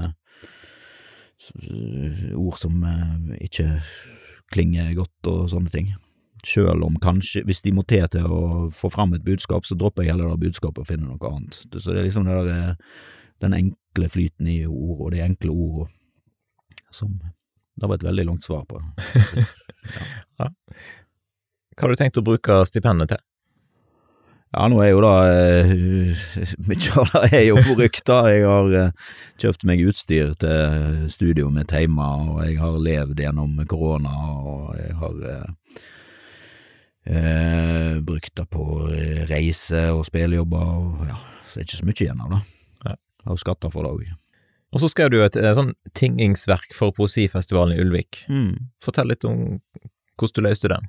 [2.39, 3.83] ord som uh, ikke
[4.55, 5.93] klinger godt og sånne ting.
[6.47, 10.07] Sjøl om kanskje, hvis de må til til å få fram et budskap, så dropper
[10.07, 11.63] jeg heller det budskapet og finner noe annet.
[11.77, 12.77] Så det er liksom det der,
[13.45, 15.97] den enkle flyten i ord, og de enkle ordene
[16.91, 17.21] som
[17.81, 19.45] det var et veldig langt svar på Ja.
[20.41, 20.49] ja.
[21.77, 23.21] Hva har du tenkt å bruke stipendet til?
[24.51, 25.71] Ja, nå er jo da eh,
[26.67, 28.19] Mye av det er jo brukt, da.
[28.29, 33.55] Jeg har eh, kjøpt meg utstyr til studioet mitt hjemme, og jeg har levd gjennom
[33.71, 34.13] korona,
[34.43, 35.23] og jeg har
[37.07, 38.65] eh, brukt det på
[39.31, 42.43] reise og spillejobber, og ja, så er det ikke så mye igjen av det.
[43.25, 44.13] og har skatta for det òg.
[44.71, 48.23] Og så skrev du et, et sånn tingingsverk for poesifestivalen i Ulvik.
[48.31, 48.71] Mm.
[48.83, 49.59] Fortell litt om
[50.21, 50.87] hvordan du løste den.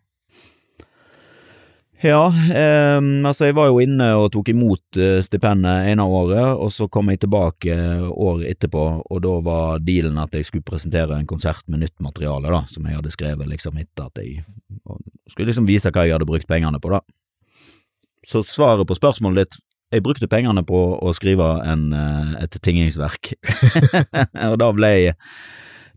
[2.02, 2.98] Ja, eh,
[3.30, 7.12] altså jeg var jo inne og tok imot eh, stipendet ene året, og så kom
[7.14, 7.76] jeg tilbake
[8.10, 12.50] året etterpå, og da var dealen at jeg skulle presentere en konsert med nytt materiale,
[12.50, 14.42] da, som jeg hadde skrevet liksom etter at jeg
[15.30, 17.04] skulle liksom vise hva jeg hadde brukt pengene på, da.
[18.26, 23.36] Så svaret på spørsmålet ditt jeg brukte pengene på å skrive en, eh, et tingingsverk,
[24.50, 25.20] og da ble jeg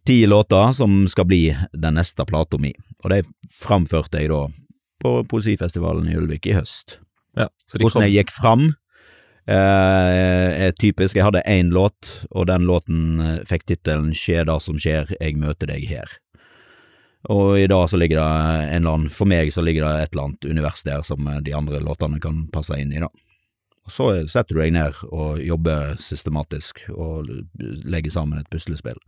[0.04, 3.22] ti låter som skal bli den neste plata mi, og det
[3.62, 4.42] framførte jeg da
[5.02, 6.98] på Poesifestivalen i Ulvik i høst.
[7.38, 8.68] Ja, Hvordan jeg gikk fram
[9.50, 11.16] eh, er typisk.
[11.16, 15.40] Jeg hadde én låt, og den låten eh, fikk tittelen Skje det som skjer, jeg
[15.40, 16.18] møter deg her.
[17.32, 20.14] Og i dag så ligger det en eller annen, for meg så ligger det et
[20.14, 23.08] eller annet univers der som de andre låtene kan passe inn i, da.
[23.88, 27.28] Så setter du deg ned og jobber systematisk og
[27.60, 29.00] legger sammen et puslespill.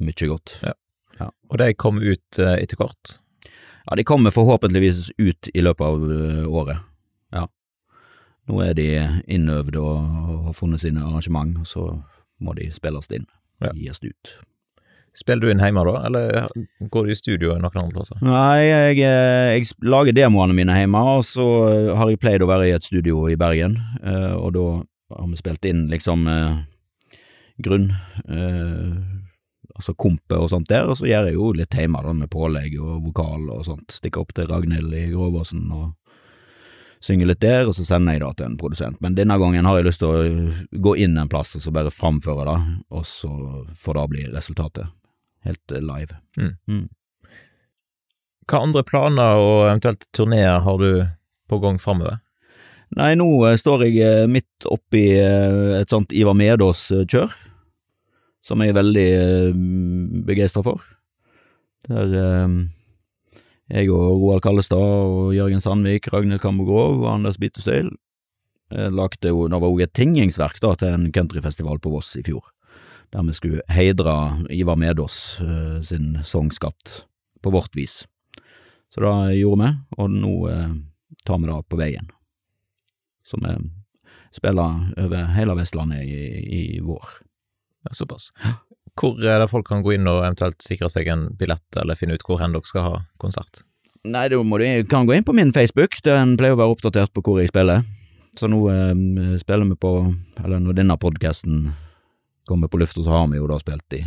[0.00, 0.54] Mye godt.
[0.64, 0.72] Ja.
[1.20, 1.28] ja.
[1.48, 3.18] Og de kom ut etter hvert?
[3.86, 6.82] Ja, de kommer forhåpentligvis ut i løpet av uh, året.
[7.34, 7.46] Ja.
[8.50, 8.88] Nå er de
[9.30, 10.18] innøvd og
[10.48, 11.86] har funnet sine arrangement, og så
[12.42, 13.26] må de spilles inn.
[13.62, 13.72] Ja.
[13.74, 14.36] Gis ut.
[15.16, 16.48] Spiller du inn hjemme da, eller
[16.92, 18.18] går du i studio noen andre plasser?
[18.20, 22.50] Nei, jeg, eh, jeg lager demoene mine hjemme, og så eh, har jeg pleid å
[22.50, 24.66] være i et studio i Bergen, eh, og da
[25.16, 26.58] har vi spilt inn liksom eh,
[27.64, 27.88] grunn,
[28.28, 28.92] eh,
[29.76, 32.78] altså kompe og sånt der, og så gjør jeg jo litt hjemme da med pålegg
[32.80, 35.94] og vokal og sånt, stikker opp til Ragnhild i Gråvåsen og
[37.04, 39.00] synger litt der, og så sender jeg da til en produsent.
[39.04, 41.92] Men denne gangen har jeg lyst til å gå inn en plass og så bare
[41.94, 42.58] framføre det,
[42.90, 43.32] og så
[43.78, 44.94] får det bli resultatet.
[45.46, 46.16] Helt live.
[46.40, 46.54] Mm.
[46.66, 46.86] Mm.
[48.46, 50.90] Hva andre planer og eventuelt turneer har du
[51.50, 52.22] på gang framover?
[52.94, 57.34] Nei, nå eh, står jeg eh, midt oppi eh, et sånt Ivar Medås-kjør,
[58.46, 59.60] som jeg er veldig uh,
[60.28, 60.84] begeistra for.
[61.86, 62.54] Der eh,
[63.66, 67.88] jeg og Roald Kallestad og Jørgen Sandvik, Ragnhild Kammergrov og Anders Bittestøyl
[68.70, 72.22] eh, lagde jo, det var jo et tingingsverk da til en countryfestival på Voss i
[72.26, 72.46] fjor,
[73.14, 74.14] der vi skulle heidre
[74.54, 77.00] Ivar Medås eh, sin sangskatt
[77.42, 78.04] på vårt vis.
[78.94, 80.76] Så det gjorde vi, og nå eh,
[81.26, 82.06] tar vi det på veien
[83.26, 83.56] Så vi
[84.30, 87.18] spiller over hele Vestlandet i, i vår.
[87.86, 88.32] Ja, såpass.
[88.96, 92.16] Hvor er det folk kan gå inn og eventuelt sikre seg en billett, eller finne
[92.16, 93.62] ut hvor hen dere skal ha konsert?
[94.06, 97.12] Nei, da må du kan gå inn på min Facebook, den pleier å være oppdatert
[97.14, 97.84] på hvor jeg spiller.
[98.36, 99.92] Så nå eh, spiller vi på,
[100.44, 101.70] eller når denne podkasten
[102.46, 104.04] kommer på lufta, så har vi jo da spilt i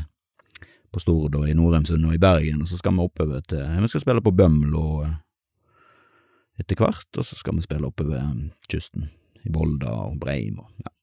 [0.89, 3.89] på Stord og i Norheimsund og i Bergen, og så skal vi oppover til Vi
[3.91, 5.17] skal spille på Bømlo eh,
[6.59, 9.09] etter hvert, og så skal vi spille oppover eh, kysten,
[9.45, 10.93] i Volda og Breim og ja.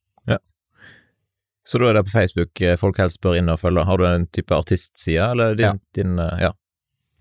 [1.66, 3.84] Så da er det på Facebook eh, folk helst bør inn og følge.
[3.88, 5.72] Har du en type artistside, eller din, Ja.
[5.98, 6.52] din ja.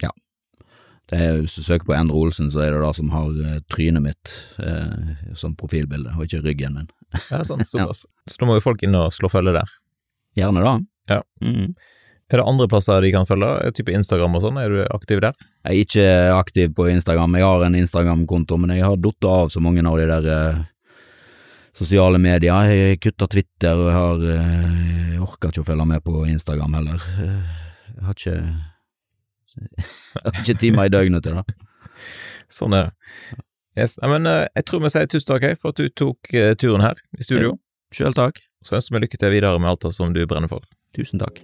[0.03, 0.11] ja.
[1.09, 3.59] Det er, hvis du søker på Endre Olsen, så er det det som har eh,
[3.73, 6.87] trynet mitt eh, som profilbilde, og ikke ryggen min.
[7.31, 7.89] ja, sånn, ja.
[7.93, 9.75] Så da må jo folk inn og slå følge der.
[10.37, 10.77] Gjerne da.
[11.09, 11.21] Ja.
[11.41, 11.73] Mm.
[12.33, 13.49] Er det andre plasser de kan følge?
[13.77, 15.35] Type Instagram og sånn, er du aktiv der?
[15.65, 17.37] Jeg er ikke aktiv på Instagram.
[17.37, 20.63] Jeg har en Instagram-konto, men jeg har datt av så mange av de der eh,
[21.75, 22.69] sosiale medier.
[22.71, 26.77] Jeg kutta Twitter, og jeg har eh, Jeg orker ikke å følge med på Instagram
[26.79, 27.09] heller.
[27.15, 28.37] Jeg har ikke
[29.55, 31.57] Jeg har ikke timer i døgnet til det.
[32.51, 33.41] Sånn er det.
[33.75, 33.97] Yes.
[33.99, 36.85] Nei, men eh, jeg tror vi sier tusen takk for at du tok eh, turen
[36.85, 37.57] her i studio.
[37.95, 38.39] Sjøl takk.
[38.65, 40.63] Så ønsker vi lykke til videre med alt det som du brenner for.
[40.95, 41.43] Tusen takk.